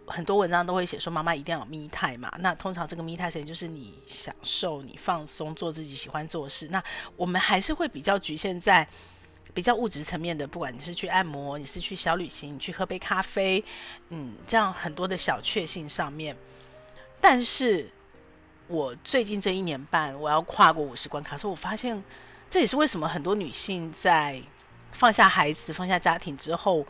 [0.08, 2.32] 很多文章都会写说，妈妈一定要有 me time 嘛。
[2.40, 6.68] 那通常这个 me time 时间就是你享受、你放松、做自己喜欢做的事。
[6.68, 6.84] 那
[7.16, 8.88] 我们还是会比较局限在
[9.54, 13.64] 比较物质层面的，不管你是去按摩，你是去小旅行，你去喝杯咖啡，
[14.10, 16.36] 嗯，这样很多的小确幸上面。
[17.20, 17.90] 但是
[18.68, 22.04] 我最近这一年半，我要跨过五十关卡，所以我发现
[22.50, 24.42] 这也是为什么很多女性在
[24.92, 26.86] 放下孩子、放下家庭之后。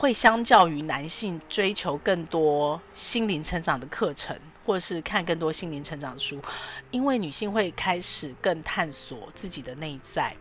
[0.00, 4.34] 会相较于男性追求更多心灵成长的课程，
[4.64, 6.40] 或者是看更多心灵成长书，
[6.90, 10.34] 因为女性会开始更探索自己的内在。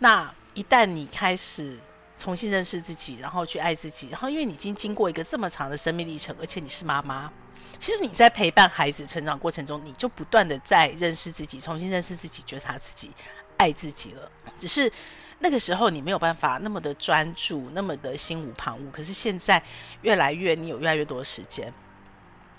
[0.00, 1.78] 那一旦你开始
[2.18, 7.32] 重新认识自己，然后去爱自己，然后因为你已经经过一个这么长的生命历程，而且你是妈妈，
[7.78, 13.10] 其实你在陪伴孩子成长过程中，你就不断的在认识自己，重新认识自己，觉察自己，
[13.56, 14.30] 爱自己了。
[14.60, 14.92] 只是。
[15.38, 18.90] 那个时候你没有办法那么的专注，那么的心无旁骛。
[18.90, 19.62] 可是现在
[20.02, 21.72] 越来越，你有越来越多的时间。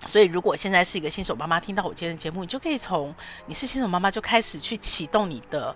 [0.06, 3.14] 所以如果现在是一个新手妈妈，听到我今天的节目，你就可以从
[3.48, 5.76] 你是新手妈妈就开始去启动你的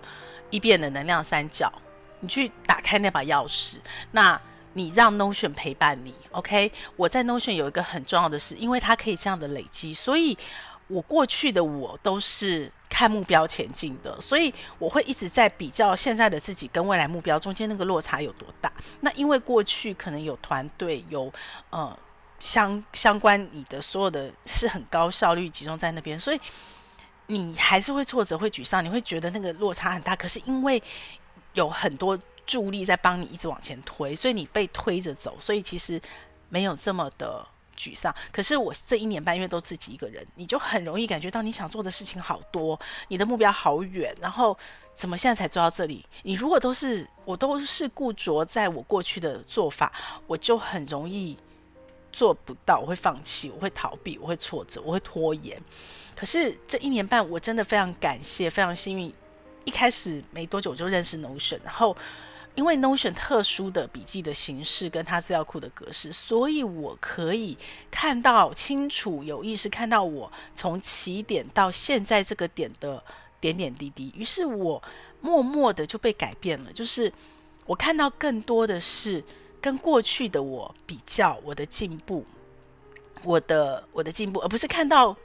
[0.50, 1.72] 一遍的能量三角，
[2.20, 3.78] 你去打开那把钥匙。
[4.12, 4.40] 那
[4.74, 6.70] 你让 Notion 陪伴你，OK？
[6.96, 10.38] 我在 Notion 有一个很重要的事，因为它可以这样的累积，所以
[10.88, 12.70] 我过去的我都是。
[12.94, 18.70] 看目标前进的，所以我会一直在比较现在的自己跟未来目标中间那个落差有多大。
[19.00, 21.32] 那因为过去可能有团队有
[21.70, 21.98] 呃
[22.38, 26.40] 相相关，你的所有的是很高效率集中在那边，所以
[27.28, 30.14] 你还是会挫折、会沮丧，你会觉得那个落差很大。
[30.14, 30.80] 可是因为
[31.54, 35.98] 有很多助力在帮你一直往前推，所以你被推着走，所以其实
[36.50, 37.46] 没有这么的。
[37.82, 42.78] 沮丧，可是我这一年半因为都自己一个人，你就很容易感觉到你想做的事情好多，
[43.08, 44.56] 你的目标好远，然后
[44.94, 46.04] 怎么现在才做到这里？
[46.22, 49.92] 你如果都是我都是固着在我过去的做法，
[50.28, 51.36] 我就很容易
[52.12, 55.60] 做不到，我会放弃，我会逃避，我会挫折，我会拖延。
[56.14, 59.12] 可是这一年半，我真的非常感谢，非常幸运。
[59.64, 61.96] 一开始没多久我就认识 Notion，然后
[62.54, 67.56] 因为 Notion 特殊的笔记的形式跟它资料库的格式，所以我可以
[67.90, 73.02] 看到清楚、有意识看到我从起点到现在这个点的
[73.40, 74.12] 点点滴滴。
[74.14, 74.82] 于是我
[75.20, 77.12] 默默的就被改变了，就是
[77.64, 79.24] 我看到更多的是
[79.60, 82.26] 跟过去的我比较，我的进步，
[83.24, 85.16] 我的我的进步，而不是看到。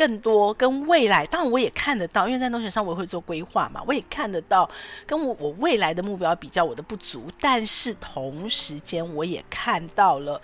[0.00, 4.66] 更多跟未来，当然我也看得到，因为在 Notion 上我也会做规划嘛，我也看得到
[5.06, 10.40] 跟我我未来的目标比较我的不足，但是同时间我也看到了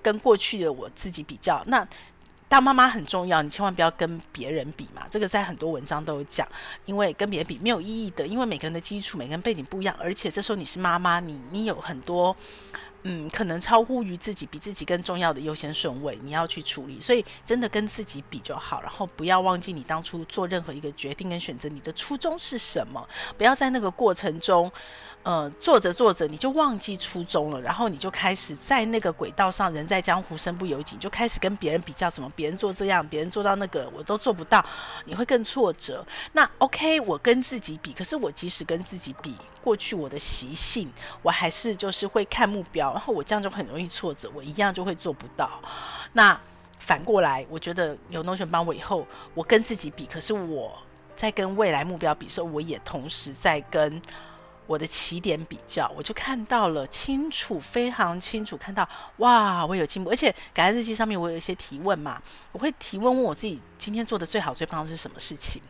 [0.00, 1.60] 跟过去的我自己比较。
[1.66, 1.84] 那
[2.48, 6.46] 当妈妈很重要，你千万不要跟别人比嘛，这个在很多文章都有讲，
[6.84, 12.36] 因为跟别人比没有意义的，因为每个人的基础、每个人背景不一样，而且这时候你是妈妈，你你有很多。
[13.04, 17.00] 嗯，可能超乎于自己，比自己更重要的优先顺位，你要去处理。
[17.00, 23.08] 所以真的跟自己比就好，然后不要忘记你当初做任何一个决定跟选择，你的初衷是什么？
[23.36, 24.70] 不要在那个过程中。
[25.24, 34.64] 呃，做着做着你就忘记初衷了，然后你就开始在那个轨道上，人在江湖身不由己，就开始跟别人比较，什么别人做这样，别人做到那个，我都做不到，
[35.04, 36.04] 你会更挫折。
[36.32, 40.90] 那 OK，我跟自己比，可是我即使跟自己比，过去我的习性，
[41.22, 45.48] 我还是就是会看目标，然后我这样就很容易挫折，我一样就会做不到。
[46.12, 46.36] 那
[46.80, 50.76] 反过来，我觉得有东玄帮我以后，我跟自己比，可是我
[51.14, 54.02] 在跟未来目标比的时候，我也同时在跟。
[54.72, 65.60] 我的起点比较，我就看到了清楚，非常清楚看到，哇，我有进步，而且感恩日记上面我有一些提问嘛，我会提问问我自己今天做的最好最棒的是什么事情，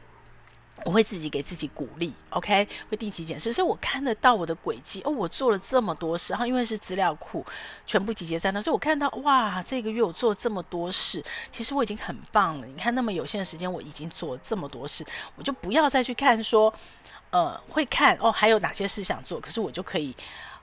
[0.84, 7.44] 我会自己给自己鼓励，OK，会定期检视，所以我看得到我的轨迹，哦，我做了这么多事，然后因为是资料库
[7.84, 12.66] 全部集结在那，所以我看到哇，这个月我做这么多事，其实我已经很棒了。
[12.68, 16.72] 你看那么有限的时间，我已经做了这么多事，我就不要再去看说。
[17.32, 19.40] 呃，会看哦，还有哪些事想做？
[19.40, 20.14] 可是我就可以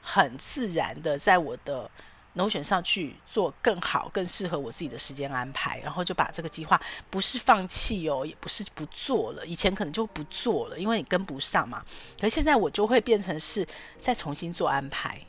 [0.02, 1.90] 很自然的在我的
[2.36, 9.44] Notion 上去做更好、更适合我自己的时间安排，然后就把这个计划不是放弃哦，也不是不做了。
[9.46, 11.84] 以前可能就不做了，因为你跟不上嘛。
[12.20, 13.68] 可是现在我就会变成是
[14.00, 15.20] 再重新做安排，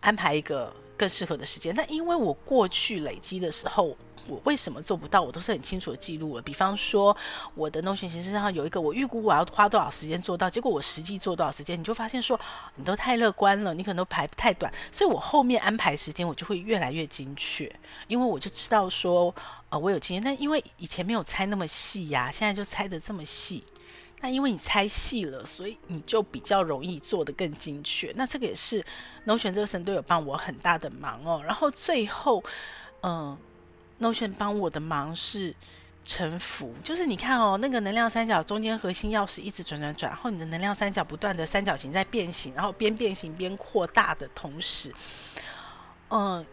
[0.00, 1.74] 安排一个更适合的时间。
[1.74, 3.96] 那因为我过去累积的时候。
[4.26, 5.20] 我为什么做不到？
[5.20, 6.42] 我都是很清楚的记录了。
[6.42, 7.16] 比方说，
[7.54, 12.38] 我的 Notion 形式上有一个，我预估我要花多少时间做到，结果我实际做多少时间，你就发现说，
[12.76, 17.70] 你都太乐观了，你可能都排太短，所以我后面安排时间我就会越来越精确，
[18.06, 19.34] 因为我就知道说，
[19.68, 20.22] 呃，我有经验。
[20.22, 23.64] 但因为以前没有猜那么细呀、现在就猜得这么细。
[24.22, 28.12] 那因为你猜细了，所以你就比较容易做得更精确。
[28.16, 28.84] 那这个也是
[29.24, 31.42] Notion 这个神队友帮我很大的忙哦。
[31.42, 32.44] 然后最后，
[33.00, 33.34] 嗯、
[34.00, 35.54] Notion 帮我的忙是
[36.06, 44.92] 臣服，就是你看哦，那个能量三角中间核心钥匙一直转转转，然后你的能量三角不断的三角形在变形，然后边变形边扩大的同时，
[46.08, 46.44] 嗯，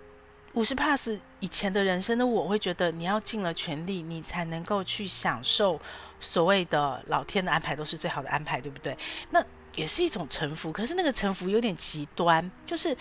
[0.54, 5.80] 五十 pass 以前的人生的我会觉得你要尽了全力，你才能够去享受
[6.20, 8.98] 所谓的老天的安排都是最好的安排，对不对？
[9.32, 9.42] 那
[9.74, 12.96] 也是一种臣服，可是那个臣服有点极端，就是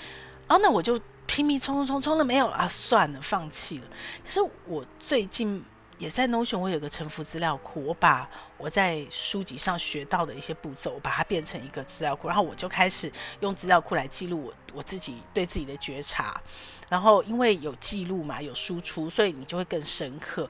[0.47, 1.01] 哦，那我就。
[1.27, 2.69] 拼命冲冲冲冲了没有啊？
[2.69, 3.85] 算了，放弃了。
[4.25, 5.63] 可是我最近
[5.99, 13.11] 也在 Notion，我有个臣服资料库，我把我在书籍上学到的一些步骤，我把它变成一个资料库，然后我就开始
[13.41, 16.41] 用资料库来记录我我自己对自己的觉察。
[16.89, 20.49] 然后因为有记录嘛，有输出，所以你就会更深刻。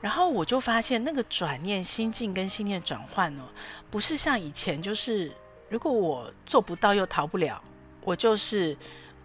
[0.00, 3.48] 然后我就发现那个转念心境跟信念转换呢，
[3.90, 5.32] 不是像以前，就是
[5.68, 7.62] 如果我做不到又逃不了，
[8.02, 8.76] 我就是。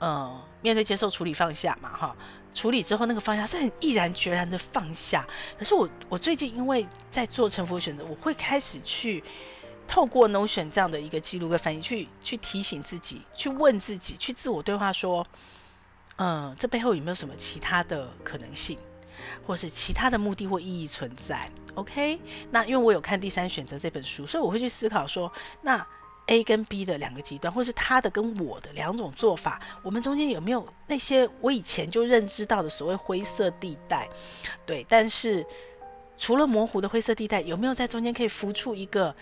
[0.01, 2.15] 嗯，面对、接受、处理、放下嘛，哈，
[2.53, 5.25] 处理之后那个放下是很毅然决然的放下。
[5.57, 9.23] 可是我，我最近因为在做臣服选择，我会开始去
[9.87, 15.25] 透过 Notion 这样的一个记录跟反应，去去提醒自己，去问自己，去自我对话说，
[16.17, 18.77] 嗯，这背后有没有什么其他的可能性，
[19.47, 22.19] 或是其他的目的或意义存在？OK，
[22.51, 25.31] 那因为我有看《第三选择》这本书，所以我会去思考说，
[25.61, 25.85] 那。
[26.27, 34.09] A 跟 B 的两个极端，或是他的跟我的两种做法，我们中间有没有那些我以前就认知到的所谓灰色地带？
[34.65, 35.45] 对，但是
[36.17, 39.15] 除了模糊的灰色地带，有没有在中间可以浮出一个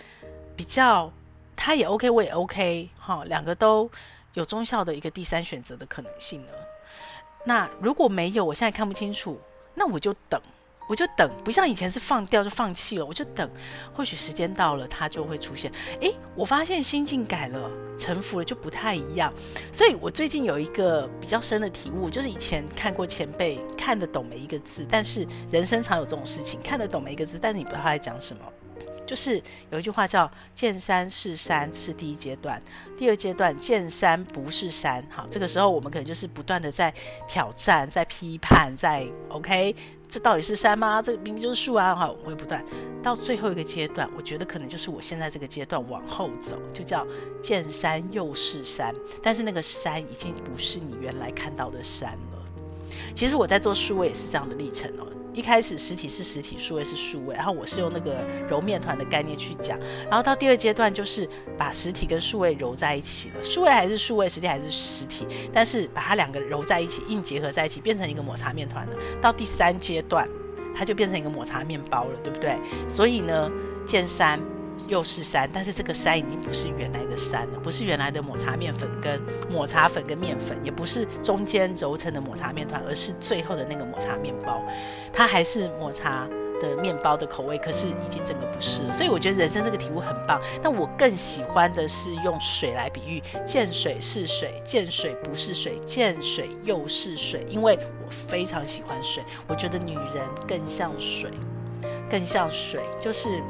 [0.56, 1.12] 比较
[1.54, 3.90] 他也 OK，我也 OK，哈，两个都
[4.32, 6.52] 有中效的一个第三选择的可能性呢？
[7.44, 9.38] 那如果没有，我现在看不清楚，
[9.74, 10.40] 那我就等，
[10.86, 13.50] 我就等，不像以前是放掉就放弃了，我就等，
[13.92, 15.72] 或许时间到了，它就会出现。
[16.00, 19.32] 诶，我发现心境改了，臣服了就不太一样。
[19.72, 28.42] 所以我最近有一个比较深的体悟，就是以前看过前辈看得懂每一个字，但是人生常有这种事情，看得懂每一个字，但是你不知道他在讲什么。
[29.06, 32.58] 就是有一句话叫“见山是山”，这是第一阶段；
[32.96, 35.06] 第二阶段“见山不是山”。
[35.12, 36.90] 好，这个时候我们可能就是不断的在
[37.28, 39.76] 挑战、在批判、在 OK，
[40.14, 41.02] 这到底是山吗？
[41.02, 41.92] 这明明就是树啊！
[41.92, 42.64] 哈，我会不断
[43.02, 47.04] 到最后一个阶段，我觉得可能就是我现在这个阶段往后走，就叫
[47.42, 52.38] “见山又是山”，但是那个山已经不是你原来看到的山了。
[53.12, 55.06] 其实我在做数位也是这样的历程哦。
[55.34, 59.78] 一开始实体是实体，数位是数位，然后我是用那个揉面团的概念去讲，
[60.08, 61.28] 然后到第二阶段就是
[61.58, 68.92] 把实体跟数位揉在一起了，数位还是数位，实体还是实体，但是把它两个揉在一起，硬结合在一起，变成一个抹茶面团了。
[69.20, 70.28] 到第三阶段，
[70.72, 72.56] 它就变成一个抹茶面包了，对不对？
[72.88, 73.50] 所以呢，
[73.84, 74.40] 见三。
[74.88, 79.20] 又是山，但是这个山已经不是原来的山了，不是原来的抹茶面粉跟
[79.50, 84.60] 抹茶粉跟面粉，也不是中间揉成的抹茶面团，而是最后的那个抹茶面包，
[85.12, 86.28] 它还是抹茶
[86.60, 88.92] 的面包的口味，可是已经整个不是了。
[88.92, 90.40] 所以我觉得人生这个体悟很棒。
[90.62, 101.30] 那我更喜欢的是用水来比喻，见水是水，见水不是水，见水又是水，因为我非常喜欢水，我觉得女人更像水，
[102.10, 103.42] 更像水，就是。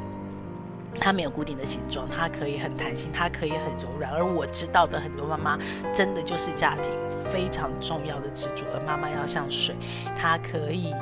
[0.99, 4.11] 它没有固定的形状，它可以很弹性，它可以很柔软。
[4.11, 5.59] 而我知道的很多妈妈，
[5.93, 6.91] 真的就是家庭
[7.31, 8.63] 非常重要的支柱。
[8.73, 9.75] 而妈妈要像水，
[10.19, 10.93] 它可以，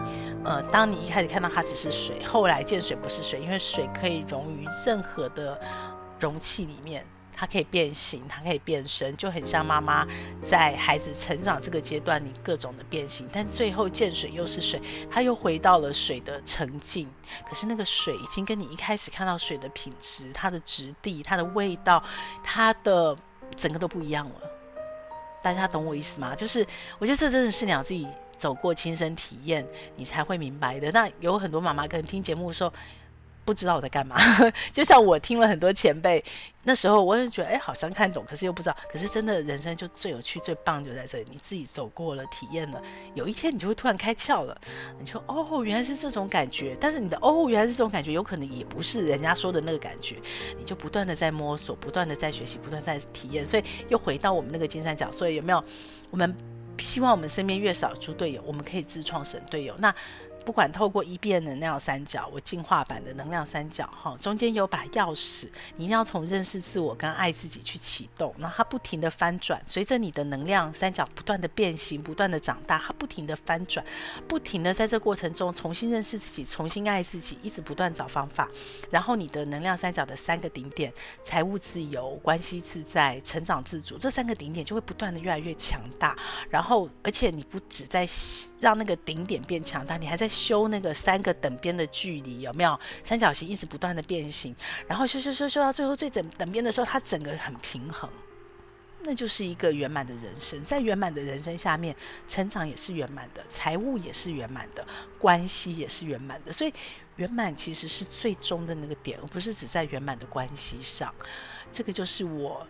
[0.44, 5.60] 呃，当你一开始看到它只是水，后来见水不是水，因为水可以溶于任何的
[6.20, 7.06] 容器里面。
[7.44, 10.08] 它可以变形，它可以变身，就很像妈妈
[10.42, 14.82] 在孩子成长这个阶段，你各种的变形，但最后见水又是水，
[15.12, 17.06] 它又回到了水的沉静。
[17.46, 22.02] 可是那个水已经跟你一开始看到水的品质、它的质地、它的味道、
[22.42, 23.14] 它的
[23.58, 24.36] 整个都不一样了。
[25.42, 26.34] 大家懂我意思吗？
[26.34, 26.66] 就是
[26.98, 29.68] 我觉得这真的是你要自己走过亲身体验，
[29.98, 30.90] 你才会明白的。
[30.94, 32.72] 那有很多妈妈可能听节目的时候。
[33.46, 34.18] 不知道我在干嘛，
[34.72, 36.24] 就像我听了很多前辈，
[36.64, 38.76] 那时候我也觉得，哎，好像看懂，可是又不知道。
[38.90, 42.82] 可是真的人生就最有趣、最棒就在这里，你自己走过了、体验了，
[43.16, 44.60] 有一天你就会突然开窍了，
[45.00, 46.78] 你说，哦，原来是这种感觉。
[46.80, 50.16] 但是你的哦，原来是这种感觉，有可能也不是人家说的那个感觉，
[50.58, 53.46] 你就不断的在摸索，不断的在学习，不断在体验。
[53.46, 55.64] 所以又回到我们那个金三角，所以有没有？
[56.12, 56.34] 我们
[56.78, 59.76] 希望我们身边越少猪队友，我们可以自创神队友。
[59.80, 59.94] 那。
[60.46, 73.86] 不管透过一变能量三角，我进化版的能量三角，哈，中间有把钥匙，你一定要从认识自我跟爱自己去启动，那它不停的翻转，随着你的能量三角不断的变形，不断的长大，它不停的翻转，
[74.28, 78.50] 不停的在这过程中重新认识自己，重新爱自己，一直不断找方法，
[78.90, 80.92] 然后你的能量三角的三个顶点，
[81.24, 86.18] 财务自由、关系自在、成长自主，这三个顶点就会不断的越来越强大，
[86.50, 88.06] 然后而且你不只在
[88.64, 90.30] 让那个顶点变强大，你还在。
[90.34, 92.80] 修那个三个等边的距离有没有？
[93.04, 94.56] 三角形一直不断的变形，
[94.88, 98.10] 然后修修修修到最后最整等边的时候，它整个很平衡，
[99.04, 100.66] 那就是一个圆满的人生。
[100.66, 101.96] 在圆满的人生下面，
[102.28, 104.84] 成长也是圆满的，财务也是圆满的，
[105.20, 106.52] 关系也是圆满的。
[106.52, 106.74] 所以
[107.18, 111.14] 圆满其实是最终的那个点，而不是只在圆满的关系上。
[111.72, 112.66] 这个就是我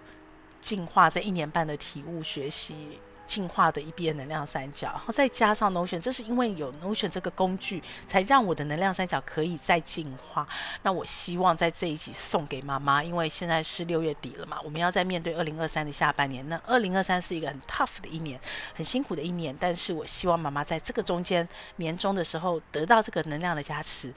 [0.59, 2.99] 进化在一年半的体悟学习。
[3.26, 10.47] 进化的一边能量三角，然后再加上 Notion，这是因为有 Notion 这个工具，才让我的能量三角可以再进化。
[10.82, 16.47] 那我希望在这一集送给妈妈，因为现在是六月底了嘛，我们要在面对二零二三的下半年。
[16.49, 18.39] 那二零二三是一个很 tough 的一年，
[18.76, 19.55] 很辛苦的一年。
[19.59, 21.47] 但是我希望妈妈在这个中间
[21.78, 24.13] 年终的时候得到这个能量的加持，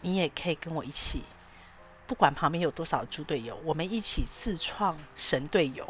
[0.00, 1.22] 你也可以跟我一起，
[2.06, 5.86] 不管旁边有多少猪队友，我们一起自创神队友。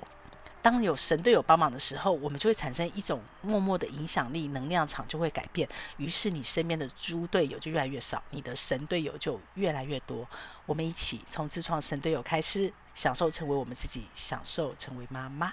[0.60, 5.68] 当有神队友帮忙的时候，我们就会产生一种默默的影响力，能量场就会改变。
[5.96, 10.28] 于是你身边的猪队友就越来越少，你的神队友就越来越多。
[10.66, 15.52] 我们一起从自创神队友开始，享受成为我们自己，享受成为妈妈。